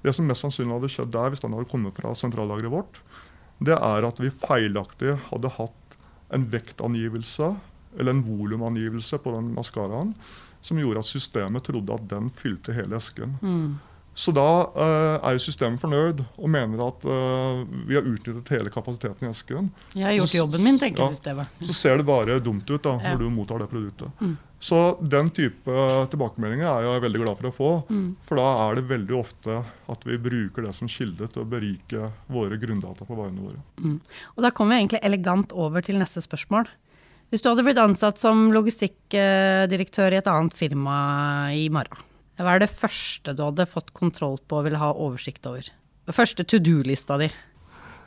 det 0.03 0.11
som 0.17 0.27
mest 0.27 0.43
sannsynlig 0.43 0.75
hadde 0.75 0.89
skjedd 0.91 1.13
der 1.15 1.31
hvis 1.31 1.45
den 1.45 1.55
hadde 1.55 1.69
kommet 1.71 1.95
fra 1.95 2.11
sentrallageret 2.11 2.75
vårt, 2.75 2.99
det 3.63 3.77
er 3.77 4.03
at 4.03 4.19
vi 4.19 4.33
feilaktig 4.35 5.15
hadde 5.29 5.53
hatt 5.55 5.97
en 6.35 6.49
vektangivelse 6.51 7.53
eller 7.95 8.11
en 8.11 8.25
volumangivelse 8.27 9.21
på 9.23 9.31
den 9.37 9.53
maskaraen 9.55 10.11
som 10.65 10.79
gjorde 10.81 11.03
at 11.03 11.09
systemet 11.09 11.65
trodde 11.67 11.93
at 11.93 12.07
den 12.09 12.31
fylte 12.33 12.73
hele 12.73 12.97
esken. 12.97 13.37
Mm. 13.41 13.75
Så 14.15 14.31
da 14.31 14.47
uh, 14.71 15.17
er 15.27 15.35
jo 15.35 15.43
systemet 15.43 15.81
fornøyd 15.81 16.21
og 16.23 16.47
mener 16.47 16.79
at 16.85 17.03
uh, 17.03 17.65
vi 17.83 17.97
har 17.97 18.05
utnyttet 18.07 18.51
hele 18.55 18.71
kapasiteten 18.71 19.27
i 19.27 19.31
esken. 19.33 19.67
Jeg 19.91 20.07
har 20.07 20.15
gjort 20.15 20.31
så, 20.31 20.37
jobben 20.39 20.63
min, 20.63 20.79
tenker 20.79 21.03
ja, 21.03 21.09
systemet. 21.11 21.63
Så 21.67 21.75
ser 21.75 21.99
det 21.99 22.07
bare 22.07 22.39
dumt 22.39 22.69
ut 22.71 22.79
da, 22.79 22.95
ja. 22.95 23.11
når 23.11 23.25
du 23.25 23.33
mottar 23.35 23.59
det 23.59 23.67
produktet. 23.73 24.23
Mm. 24.23 24.37
Så 24.65 24.79
den 25.03 25.27
type 25.35 25.81
tilbakemeldinger 26.09 26.65
er 26.69 26.87
jeg 26.87 27.03
veldig 27.03 27.21
glad 27.21 27.41
for 27.41 27.49
å 27.49 27.53
få. 27.57 27.71
Mm. 27.91 28.07
For 28.25 28.39
da 28.39 28.45
er 28.63 28.79
det 28.79 28.85
veldig 28.93 29.17
ofte 29.19 29.59
at 29.91 30.07
vi 30.07 30.17
bruker 30.23 30.65
det 30.65 30.71
som 30.79 30.89
kilde 30.89 31.27
til 31.33 31.43
å 31.43 31.49
berike 31.51 32.07
våre 32.31 32.57
grunndata 32.61 33.05
på 33.05 33.19
varene 33.19 33.43
våre. 33.43 33.59
Mm. 33.83 33.99
Og 34.31 34.47
da 34.47 34.53
kommer 34.55 34.77
vi 34.77 34.85
egentlig 34.85 35.03
elegant 35.05 35.53
over 35.53 35.85
til 35.85 35.99
neste 35.99 36.23
spørsmål. 36.23 36.71
Hvis 37.33 37.41
du 37.43 37.49
hadde 37.49 37.65
blitt 37.65 37.81
ansatt 37.81 38.21
som 38.21 38.49
logistikkdirektør 38.53 40.13
i 40.13 40.19
et 40.21 40.29
annet 40.29 40.55
firma 40.55 40.97
i 41.55 41.69
morgen 41.73 42.03
hva 42.35 42.57
er 42.57 42.65
det 42.65 42.71
første 42.71 43.31
du 43.35 43.43
hadde 43.45 43.67
fått 43.69 43.93
kontroll 43.95 44.37
på 44.43 44.59
og 44.59 44.65
ville 44.67 44.79
ha 44.81 44.91
oversikt 44.91 45.45
over? 45.47 45.67
Første 46.11 46.43
to 46.43 46.59
do-lista 46.59 47.17
di? 47.21 47.29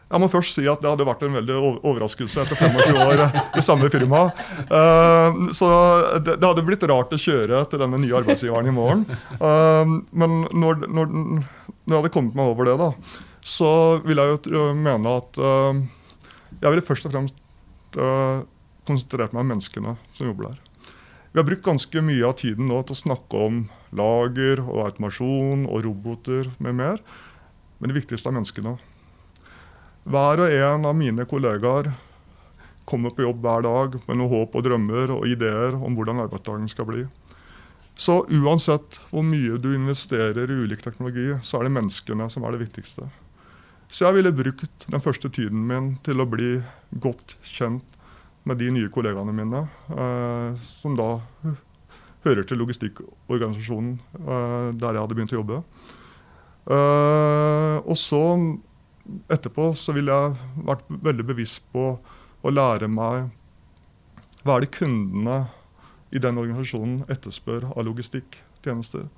Jeg 0.09 0.23
må 0.23 0.29
først 0.33 0.57
si 0.57 0.65
at 0.69 0.81
det 0.81 0.89
hadde 0.89 1.05
vært 1.05 1.25
en 1.27 1.37
veldig 1.37 1.57
overraskelse 1.85 2.45
etter 2.45 2.57
25 2.57 2.99
år 3.03 3.23
i 3.61 3.65
samme 3.65 3.91
firma. 3.93 4.23
Eh, 4.65 5.41
så 5.57 5.69
det 6.25 6.39
hadde 6.41 6.65
blitt 6.65 6.87
rart 6.89 7.13
å 7.13 7.21
kjøre 7.21 7.65
til 7.69 7.83
denne 7.83 8.01
nye 8.01 8.17
arbeidsgiveren 8.21 8.71
i 8.71 8.77
morgen. 8.77 9.05
Eh, 9.37 9.97
men 10.23 10.39
når, 10.57 10.87
når, 10.89 11.13
når 11.13 11.93
jeg 11.93 11.99
hadde 11.99 12.13
kommet 12.15 12.39
meg 12.39 12.53
over 12.55 12.71
det, 12.71 12.79
da, 12.81 13.19
så 13.45 13.73
vil 14.05 14.23
jeg 14.23 14.55
jo 14.55 14.65
mene 14.77 15.19
at 15.21 15.41
eh, 15.41 15.83
jeg 16.57 16.73
ville 16.73 16.89
først 16.89 17.09
og 17.09 17.17
fremst 17.17 17.45
konsentrert 18.89 19.37
meg 19.37 19.45
om 19.45 19.53
menneskene 19.53 19.95
som 20.17 20.31
jobber 20.31 20.51
der. 20.51 20.65
Vi 21.33 21.41
har 21.41 21.47
brukt 21.47 21.67
ganske 21.67 22.03
mye 22.03 22.25
av 22.25 22.39
tiden 22.41 22.71
nå 22.71 22.81
til 22.89 22.97
å 22.97 23.03
snakke 23.03 23.41
om 23.47 23.59
lager 23.95 24.63
og 24.65 24.87
automasjon 24.87 25.67
og 25.69 25.83
roboter 25.85 26.49
med 26.59 26.79
mer. 26.81 27.03
Men 27.79 27.93
det 27.93 28.01
viktigste 28.01 28.33
er 28.33 28.39
menneskene. 28.39 28.75
Hver 30.09 30.43
og 30.43 30.55
en 30.57 30.89
av 30.89 30.97
mine 30.97 31.27
kollegaer 31.29 31.93
kommer 32.89 33.13
på 33.13 33.27
jobb 33.27 33.45
hver 33.45 33.67
dag 33.67 33.99
med 34.09 34.17
noe 34.17 34.33
håp 34.33 34.57
og 34.57 34.65
drømmer 34.65 35.13
og 35.19 35.29
ideer 35.29 35.77
om 35.77 35.97
hvordan 35.99 36.25
arbeidsdagen 36.25 36.71
skal 36.73 36.89
bli. 36.89 37.05
Så 37.99 38.23
uansett 38.31 39.01
hvor 39.11 39.27
mye 39.27 39.59
du 39.61 39.73
investerer 39.75 40.49
i 40.49 40.59
ulik 40.65 40.85
teknologi, 40.85 41.33
så 41.43 41.59
er 41.59 41.69
det 41.69 41.75
menneskene 41.77 42.29
som 42.33 42.47
er 42.47 42.55
det 42.55 42.63
viktigste. 42.63 43.09
Så 43.91 44.07
jeg 44.07 44.19
ville 44.19 44.33
brukt 44.37 44.87
den 44.89 45.05
første 45.05 45.29
tiden 45.33 45.67
min 45.69 45.95
til 46.07 46.23
å 46.23 46.29
bli 46.29 46.57
godt 47.05 47.37
kjent 47.45 47.98
med 48.47 48.59
de 48.61 48.71
nye 48.73 48.91
kollegaene 48.93 49.35
mine, 49.35 49.65
eh, 49.93 50.61
som 50.63 50.97
da 50.99 51.09
hører 52.27 52.47
til 52.47 52.61
logistikkorganisasjonen 52.63 53.97
eh, 53.99 54.71
der 54.79 54.97
jeg 54.97 55.03
hadde 55.03 55.17
begynt 55.19 55.35
å 55.35 55.41
jobbe. 55.41 55.61
Eh, 56.69 57.77
og 57.83 57.97
så 57.99 58.23
etterpå 59.33 59.71
så 59.79 59.95
ville 59.97 60.15
jeg 60.15 60.65
vært 60.69 60.89
veldig 61.09 61.27
bevisst 61.31 61.65
på 61.73 61.91
å 61.99 62.53
lære 62.53 62.91
meg 62.93 63.31
hva 64.45 64.57
er 64.57 64.65
det 64.65 64.75
kundene 64.77 65.41
i 66.15 66.21
den 66.23 66.39
organisasjonen 66.41 67.03
etterspør 67.11 67.71
av 67.75 67.85
logistikktjenester. 67.89 69.09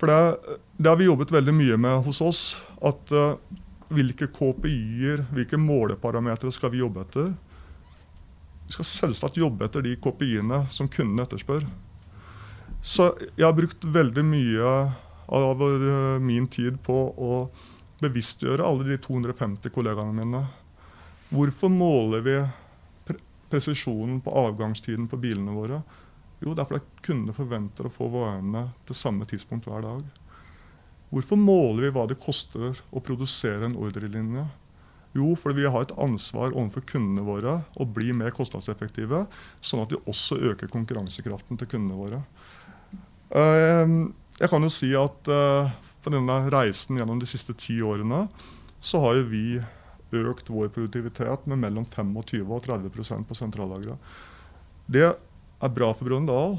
For 0.00 0.10
det, 0.10 0.60
det, 0.78 0.88
har 0.88 0.96
vi 1.00 1.08
jobbet 1.08 1.32
veldig 1.34 1.54
mye 1.56 1.76
med 1.80 2.06
hos 2.06 2.20
oss. 2.24 2.42
At 2.84 3.10
hvilke 3.92 4.28
KPI-er, 4.32 5.26
hvilke 5.34 5.58
måleparametere 5.60 6.52
skal 6.54 6.72
vi 6.72 6.80
jobbe 6.80 7.04
etter? 7.04 7.34
Vi 8.66 8.76
skal 8.76 8.88
selvsagt 8.88 9.38
jobbe 9.38 9.66
etter 9.66 9.84
de 9.84 9.94
kopiene 10.00 10.64
som 10.72 10.88
kundene 10.88 11.26
etterspør. 11.26 11.66
Så 12.84 13.10
jeg 13.36 13.46
har 13.46 13.56
brukt 13.56 13.84
veldig 13.84 14.24
mye 14.28 14.72
av 15.34 15.62
min 16.20 16.48
tid 16.52 16.76
på 16.84 16.96
å 17.16 17.38
bevisstgjøre 18.02 18.64
alle 18.64 18.84
de 18.88 18.98
250 19.00 19.72
kollegaene 19.72 20.16
mine. 20.16 20.42
Hvorfor 21.32 21.72
måler 21.72 22.24
vi 22.24 22.36
pre 23.06 23.16
presisjonen 23.52 24.18
på 24.24 24.34
avgangstiden 24.44 25.06
på 25.08 25.20
bilene 25.20 25.54
våre? 25.56 25.80
Jo, 26.42 26.52
det 26.52 26.64
er 26.64 26.68
fordi 26.68 27.06
kundene 27.06 27.36
forventer 27.36 27.88
å 27.88 27.92
få 27.92 28.10
varene 28.12 28.66
til 28.84 28.98
samme 28.98 29.24
tidspunkt 29.28 29.68
hver 29.70 29.84
dag. 29.86 30.04
Hvorfor 31.14 31.38
måler 31.40 31.86
vi 31.86 31.94
hva 31.94 32.04
det 32.10 32.20
koster 32.20 32.76
å 32.90 33.02
produsere 33.04 33.68
en 33.68 33.78
ordrelinje? 33.80 34.44
Jo, 35.14 35.34
fordi 35.38 35.62
vi 35.62 35.70
har 35.70 35.84
et 35.84 35.94
ansvar 36.00 36.54
overfor 36.56 36.82
kundene 36.90 37.22
våre 37.26 37.60
å 37.78 37.86
bli 37.86 38.10
mer 38.16 38.34
kostnadseffektive, 38.34 39.24
sånn 39.62 39.84
at 39.84 39.94
vi 39.94 40.00
også 40.10 40.40
øker 40.50 40.72
konkurransekraften 40.72 41.60
til 41.60 41.70
kundene 41.70 41.98
våre. 42.00 42.20
Eh, 43.34 43.94
jeg 44.40 44.50
kan 44.50 44.66
jo 44.66 44.72
si 44.72 44.90
at 44.98 45.30
for 46.04 46.10
på 46.10 46.12
denne 46.12 46.36
reisen 46.52 46.98
gjennom 46.98 47.20
de 47.22 47.28
siste 47.30 47.54
ti 47.56 47.78
årene, 47.80 48.26
så 48.84 49.00
har 49.00 49.16
jo 49.16 49.28
vi 49.30 49.46
økt 50.14 50.50
vår 50.52 50.68
produktivitet 50.74 51.46
med 51.50 51.62
mellom 51.62 51.86
25 51.88 52.50
og 52.52 52.66
30% 52.66 53.24
på 53.28 53.36
sentrallageret. 53.38 53.96
Det 54.86 55.06
er 55.08 55.72
bra 55.72 55.88
for 55.96 56.10
Brønnøydal, 56.10 56.58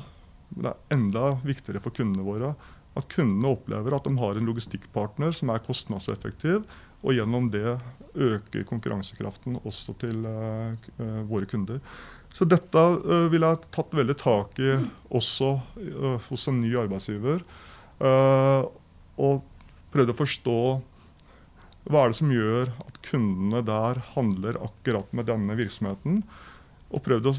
men 0.56 0.66
det 0.66 0.72
er 0.72 0.96
enda 0.96 1.28
viktigere 1.46 1.84
for 1.84 1.94
kundene 1.96 2.26
våre. 2.26 2.56
At 2.98 3.10
kundene 3.12 3.54
opplever 3.54 3.96
at 3.96 4.08
de 4.08 4.16
har 4.18 4.40
en 4.40 4.50
logistikkpartner 4.50 5.36
som 5.36 5.52
er 5.54 5.64
kostnadseffektiv, 5.64 6.64
og 7.06 7.14
gjennom 7.14 7.50
det 7.54 7.78
øker 8.16 8.66
konkurransekraften 8.68 9.60
også 9.68 9.94
til 10.02 10.26
uh, 10.26 10.74
våre 11.30 11.48
kunder. 11.50 11.82
Så 12.34 12.48
dette 12.50 12.82
uh, 12.82 13.28
ville 13.32 13.52
jeg 13.52 13.70
tatt 13.76 13.94
veldig 13.96 14.18
tak 14.20 14.60
i 14.64 14.74
også 15.16 15.52
hos 16.30 16.48
en 16.50 16.62
ny 16.64 16.74
arbeidsgiver. 16.80 17.44
og 19.16 19.44
prøvd 19.94 20.12
å 20.12 20.18
forstå 20.18 20.58
hva 21.86 22.02
er 22.02 22.12
det 22.12 22.18
som 22.18 22.34
gjør 22.34 22.72
at 22.82 22.98
kundene 23.06 23.62
der 23.64 24.02
handler 24.16 24.58
akkurat 24.66 25.14
med 25.16 25.30
denne 25.30 25.56
virksomheten. 25.56 26.24
Og 26.92 27.04
prøvd 27.06 27.30
å 27.30 27.36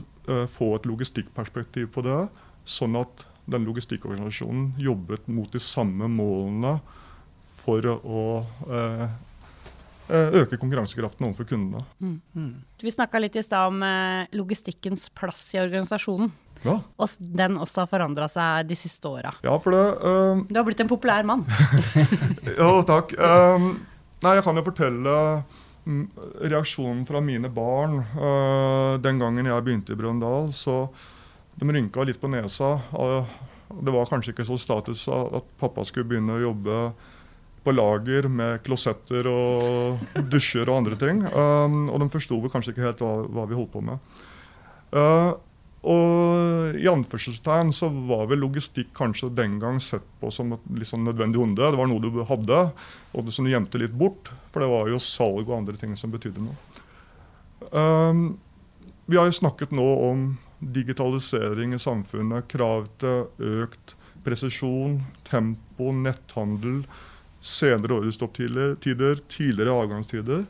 få 0.48 0.70
et 0.76 0.86
logistikkperspektiv 0.88 1.90
på 1.92 2.06
det, 2.06 2.22
sånn 2.64 2.96
at 2.96 3.26
den 3.50 3.66
logistikkorganisasjonen 3.68 4.72
jobbet 4.80 5.28
mot 5.28 5.50
de 5.52 5.60
samme 5.62 6.08
målene 6.10 6.78
for 7.60 7.84
å 7.92 8.24
Eh, 8.66 9.08
øke 10.08 10.58
konkurransekraften 10.60 11.26
overfor 11.26 11.48
kundene. 11.50 11.82
Mm. 11.98 12.18
Mm. 12.36 12.50
Vi 12.82 12.92
snakka 12.94 13.20
litt 13.22 13.36
i 13.38 13.44
stad 13.44 13.72
om 13.72 13.82
eh, 13.82 14.28
logistikkens 14.36 15.08
plass 15.16 15.48
i 15.56 15.62
organisasjonen. 15.62 16.30
Ja. 16.64 16.78
Og 16.98 17.12
den 17.18 17.58
også 17.60 17.84
har 17.84 17.90
forandra 17.90 18.28
seg 18.30 18.70
de 18.70 18.78
siste 18.78 19.08
åra. 19.10 19.34
Ja, 19.44 19.56
for 19.62 19.76
det 19.76 19.84
uh, 20.00 20.42
Du 20.48 20.56
har 20.56 20.66
blitt 20.66 20.80
en 20.82 20.90
populær 20.90 21.26
mann. 21.26 21.44
ja, 22.60 22.70
takk. 22.88 23.14
Um, 23.18 23.72
nei, 24.24 24.36
jeg 24.38 24.46
kan 24.46 24.58
jo 24.58 24.64
fortelle 24.66 25.16
mm, 25.84 26.04
reaksjonen 26.48 27.04
fra 27.08 27.22
mine 27.24 27.50
barn 27.52 28.00
uh, 28.16 28.96
den 29.02 29.20
gangen 29.22 29.50
jeg 29.50 29.66
begynte 29.66 29.94
i 29.94 30.00
Brøndal. 30.00 30.50
Så 30.56 30.86
de 31.56 31.68
rynka 31.70 32.06
litt 32.08 32.20
på 32.22 32.30
nesa. 32.32 32.76
Uh, 32.96 33.36
det 33.82 33.92
var 33.94 34.08
kanskje 34.08 34.34
ikke 34.34 34.46
så 34.46 34.58
status 34.60 35.06
at 35.10 35.46
pappa 35.60 35.84
skulle 35.86 36.08
begynne 36.08 36.38
å 36.38 36.44
jobbe 36.48 36.80
på 37.66 37.74
lager 37.74 38.28
med 38.30 38.62
klosetter 38.66 39.26
og 39.30 40.20
dusjer 40.30 40.68
og 40.68 40.80
andre 40.82 40.98
ting. 41.00 41.24
Um, 41.26 41.88
og 41.90 41.98
de 42.02 42.08
forsto 42.12 42.38
kanskje 42.52 42.74
ikke 42.74 42.86
helt 42.86 43.02
hva, 43.02 43.16
hva, 43.26 43.48
vi 43.50 43.58
holdt 43.58 43.72
på 43.74 43.82
med. 43.84 44.22
Uh, 44.94 45.34
og 45.86 46.78
i 46.78 46.88
anførselstegn 46.90 47.70
så 47.74 47.90
var 48.08 48.24
vel 48.30 48.40
logistikk 48.42 48.88
kanskje 48.96 49.30
den 49.34 49.60
gang 49.62 49.78
sett 49.82 50.06
på 50.20 50.32
som 50.34 50.56
et 50.56 50.70
litt 50.78 50.90
sånn 50.90 51.06
nødvendig 51.06 51.42
onde. 51.42 51.62
Det 51.62 51.78
var 51.78 51.90
noe 51.90 52.02
du 52.02 52.22
hadde, 52.26 52.62
og 53.14 53.30
som 53.34 53.46
du 53.46 53.52
gjemte 53.52 53.82
litt 53.82 53.94
bort. 53.94 54.32
For 54.50 54.64
det 54.64 54.70
var 54.72 54.90
jo 54.90 55.02
salg 55.02 55.44
og 55.46 55.58
andre 55.60 55.78
ting 55.78 55.94
som 55.98 56.14
betydde 56.14 56.42
noe. 56.46 56.56
Um, 57.70 58.24
vi 59.06 59.18
har 59.18 59.28
jo 59.28 59.38
snakket 59.38 59.74
nå 59.74 59.86
om 60.08 60.26
digitalisering 60.58 61.74
i 61.76 61.82
samfunnet, 61.82 62.48
krav 62.50 62.88
til 63.02 63.62
økt 63.62 63.94
presisjon, 64.26 65.00
tempo, 65.28 65.92
netthandel 65.94 66.80
senere 67.46 68.00
ordrestopptider, 68.00 68.74
tidligere 69.28 69.74
avgangstider. 69.74 70.44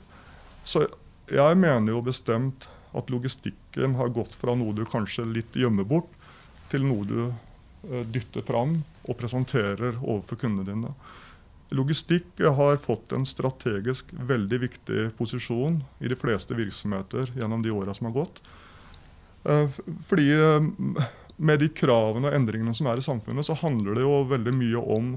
Så 0.65 0.87
jeg 1.29 1.59
mener 1.61 1.93
jo 1.93 2.05
bestemt 2.07 2.69
at 2.97 3.11
logistikken 3.13 3.99
har 3.99 4.15
gått 4.15 4.35
fra 4.35 4.55
noe 4.57 4.73
du 4.75 4.85
kanskje 4.89 5.27
litt 5.29 5.57
gjemmer 5.59 5.85
bort, 5.85 6.09
til 6.71 6.87
noe 6.87 7.05
du 7.07 7.21
eh, 7.29 8.03
dytter 8.11 8.43
fram 8.47 8.81
og 9.05 9.19
presenterer 9.21 9.99
overfor 10.01 10.41
kundene 10.41 10.67
dine. 10.71 10.95
Logistikk 11.77 12.41
har 12.41 12.79
fått 12.79 13.13
en 13.13 13.27
strategisk 13.27 14.11
veldig 14.17 14.59
viktig 14.63 15.07
posisjon 15.19 15.81
i 16.01 16.11
de 16.11 16.19
fleste 16.19 16.55
virksomheter 16.55 17.33
gjennom 17.37 17.63
de 17.63 17.75
åra 17.75 17.95
som 17.95 18.09
har 18.09 18.17
gått. 18.23 18.41
Eh, 19.45 19.79
fordi 20.09 20.31
eh, 20.33 21.07
med 21.37 21.61
de 21.61 21.69
kravene 21.69 22.31
og 22.31 22.39
endringene 22.39 22.75
som 22.75 22.89
er 22.89 23.03
i 23.03 23.05
samfunnet, 23.05 23.47
så 23.47 23.59
handler 23.61 23.99
det 23.99 24.07
jo 24.07 24.23
veldig 24.31 24.55
mye 24.57 24.85
om 24.97 25.17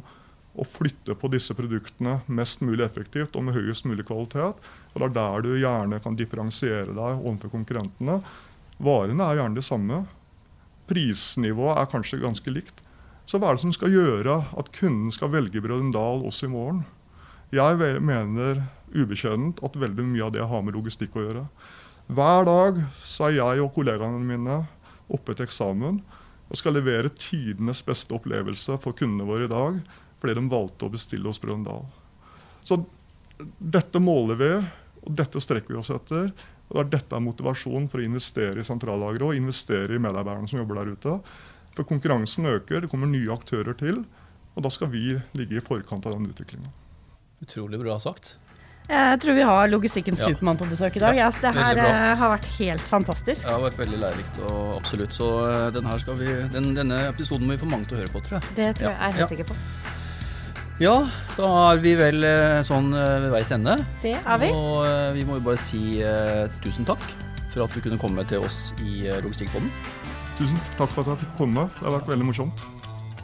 å 0.60 0.68
flytte 0.68 1.16
på 1.16 1.30
disse 1.32 1.56
produktene 1.56 2.20
mest 2.28 2.64
mulig 2.66 2.84
effektivt 2.86 3.38
og 3.40 3.48
med 3.48 3.56
høyest 3.56 3.88
mulig 3.88 4.06
kvalitet. 4.08 4.60
Og 4.94 5.00
Det 5.00 5.08
er 5.08 5.16
der 5.16 5.46
du 5.46 5.52
gjerne 5.56 6.02
kan 6.04 6.18
differensiere 6.20 6.92
deg 6.92 7.24
overfor 7.24 7.54
konkurrentene. 7.54 8.20
Varene 8.80 9.26
er 9.26 9.40
gjerne 9.40 9.60
de 9.60 9.66
samme. 9.66 10.04
Prisnivået 10.90 11.78
er 11.78 11.92
kanskje 11.92 12.22
ganske 12.22 12.54
likt. 12.54 12.84
Så 13.30 13.38
hva 13.38 13.52
er 13.52 13.58
det 13.58 13.64
som 13.66 13.74
skal 13.76 13.94
gjøre 13.94 14.40
at 14.58 14.72
kunden 14.74 15.12
skal 15.14 15.30
velge 15.30 15.62
Brødrendal 15.62 16.24
også 16.26 16.48
i 16.48 16.54
morgen? 16.54 16.86
Jeg 17.54 18.02
mener 18.02 18.64
ubekjent 18.94 19.62
at 19.66 19.78
veldig 19.78 20.06
mye 20.06 20.26
av 20.26 20.34
det 20.34 20.46
har 20.50 20.64
med 20.66 20.76
logistikk 20.78 21.18
å 21.18 21.26
gjøre. 21.28 21.44
Hver 22.10 22.48
dag 22.48 22.80
så 23.06 23.28
er 23.28 23.38
jeg 23.38 23.62
og 23.62 23.74
kollegaene 23.76 24.22
mine 24.26 24.64
oppe 25.14 25.36
til 25.36 25.46
eksamen 25.46 26.00
og 26.50 26.58
skal 26.58 26.74
levere 26.74 27.12
tidenes 27.14 27.84
beste 27.86 28.16
opplevelse 28.18 28.80
for 28.82 28.98
kundene 28.98 29.28
våre 29.30 29.46
i 29.46 29.52
dag 29.52 29.78
fordi 30.20 30.36
de 30.38 30.46
valgte 30.52 30.88
å 30.88 30.94
bestille 30.94 31.30
hos 31.30 31.42
Brøndal. 31.42 31.86
Så 32.66 32.82
dette 33.58 34.02
måler 34.04 34.40
vi, 34.40 34.50
og 35.06 35.14
dette 35.16 35.42
strekker 35.44 35.74
vi 35.74 35.80
oss 35.80 35.92
etter. 35.96 36.32
og 36.70 36.76
det 36.76 36.82
er 36.84 36.92
Dette 36.98 37.16
er 37.16 37.24
motivasjonen 37.24 37.88
for 37.90 38.02
å 38.02 38.08
investere 38.08 38.60
i 38.60 38.68
sentrallageret 38.68 39.30
og 39.30 39.38
investere 39.38 39.96
i 39.96 40.02
medarbeiderne 40.02 40.52
som 40.52 40.60
jobber 40.60 40.82
der 40.82 40.92
ute. 40.94 41.16
For 41.78 41.88
konkurransen 41.88 42.46
øker, 42.46 42.82
det 42.82 42.92
kommer 42.92 43.08
nye 43.08 43.32
aktører 43.34 43.78
til. 43.80 44.04
Og 44.56 44.66
da 44.66 44.70
skal 44.74 44.92
vi 44.92 45.16
ligge 45.38 45.58
i 45.58 45.64
forkant 45.64 46.06
av 46.06 46.18
den 46.18 46.28
utviklinga. 46.28 46.72
Utrolig 47.46 47.80
bra 47.80 47.96
sagt. 48.04 48.36
Jeg 48.90 49.20
tror 49.22 49.36
vi 49.38 49.44
har 49.46 49.68
logistikkens 49.70 50.24
ja. 50.24 50.32
Supermann 50.32 50.58
på 50.58 50.66
besøk 50.66 50.96
i 50.98 51.02
dag. 51.04 51.14
Ja, 51.16 51.28
det 51.30 51.52
her 51.54 51.78
uh, 51.78 52.16
har 52.18 52.32
vært 52.34 52.48
helt 52.56 52.88
fantastisk. 52.90 53.44
Ja, 53.46 53.52
det 53.52 53.56
har 53.56 53.66
vært 53.68 53.80
veldig 53.84 54.00
lærerikt. 54.02 54.42
og 54.50 54.74
Absolutt. 54.80 55.14
Så 55.14 55.30
uh, 55.46 55.70
den 55.76 55.88
vi, 56.24 56.34
den, 56.56 56.74
denne 56.78 57.04
episoden 57.12 57.46
må 57.46 57.54
vi 57.54 57.62
få 57.62 57.70
mange 57.70 57.86
til 57.86 58.00
å 58.00 58.02
høre 58.02 58.14
på, 58.16 58.24
tror 58.26 58.40
jeg. 58.40 58.56
Det 58.58 58.70
tror 58.82 58.90
jeg 58.90 58.98
jeg 58.98 59.14
er 59.14 59.20
helt 59.22 59.36
sikker 59.36 59.52
på. 59.54 59.60
Ja, 60.80 60.94
da 61.36 61.48
er 61.74 61.82
vi 61.84 61.92
vel 62.00 62.24
eh, 62.24 62.62
sånn 62.64 62.94
eh, 62.96 63.18
ved 63.26 63.34
veis 63.34 63.50
ende. 63.52 63.74
Det 64.00 64.14
er 64.16 64.38
vi. 64.40 64.48
Og 64.56 64.86
eh, 64.88 65.10
vi 65.18 65.26
må 65.28 65.36
jo 65.36 65.44
bare 65.50 65.60
si 65.60 66.00
uh, 66.00 66.48
tusen 66.64 66.88
takk 66.88 67.04
for 67.52 67.66
at 67.66 67.76
du 67.76 67.84
kunne 67.84 68.00
komme 68.00 68.24
til 68.30 68.46
oss 68.48 68.70
i 68.86 69.10
Logistikkpodden. 69.20 69.68
Tusen 70.40 70.62
takk 70.80 70.94
for 70.94 71.04
at 71.04 71.12
jeg 71.12 71.26
fikk 71.26 71.36
komme. 71.42 71.68
Det 71.82 71.84
har 71.84 71.98
vært 71.98 72.14
veldig 72.14 72.30
morsomt. 72.30 72.64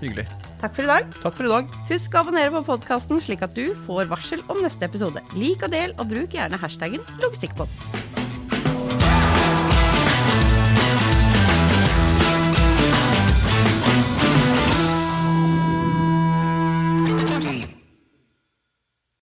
Hyggelig. 0.01 0.27
Takk 0.59 0.75
for 0.75 0.83
i 0.83 0.91
dag. 0.91 1.07
Takk 1.21 1.39
for 1.39 1.47
i 1.47 1.53
dag. 1.53 1.79
Husk 1.93 2.19
å 2.19 2.25
abonnere 2.25 2.51
på 2.57 2.65
podkasten, 2.73 3.23
slik 3.23 3.47
at 3.47 3.55
du 3.55 3.69
får 3.87 4.11
varsel 4.11 4.43
om 4.51 4.59
neste 4.65 4.89
episode. 4.89 5.23
Lik 5.39 5.63
og 5.63 5.71
del, 5.71 5.95
og 5.95 6.11
bruk 6.11 6.35
gjerne 6.35 6.59
hashtaggen 6.59 7.07
logistikkpodden. 7.23 8.24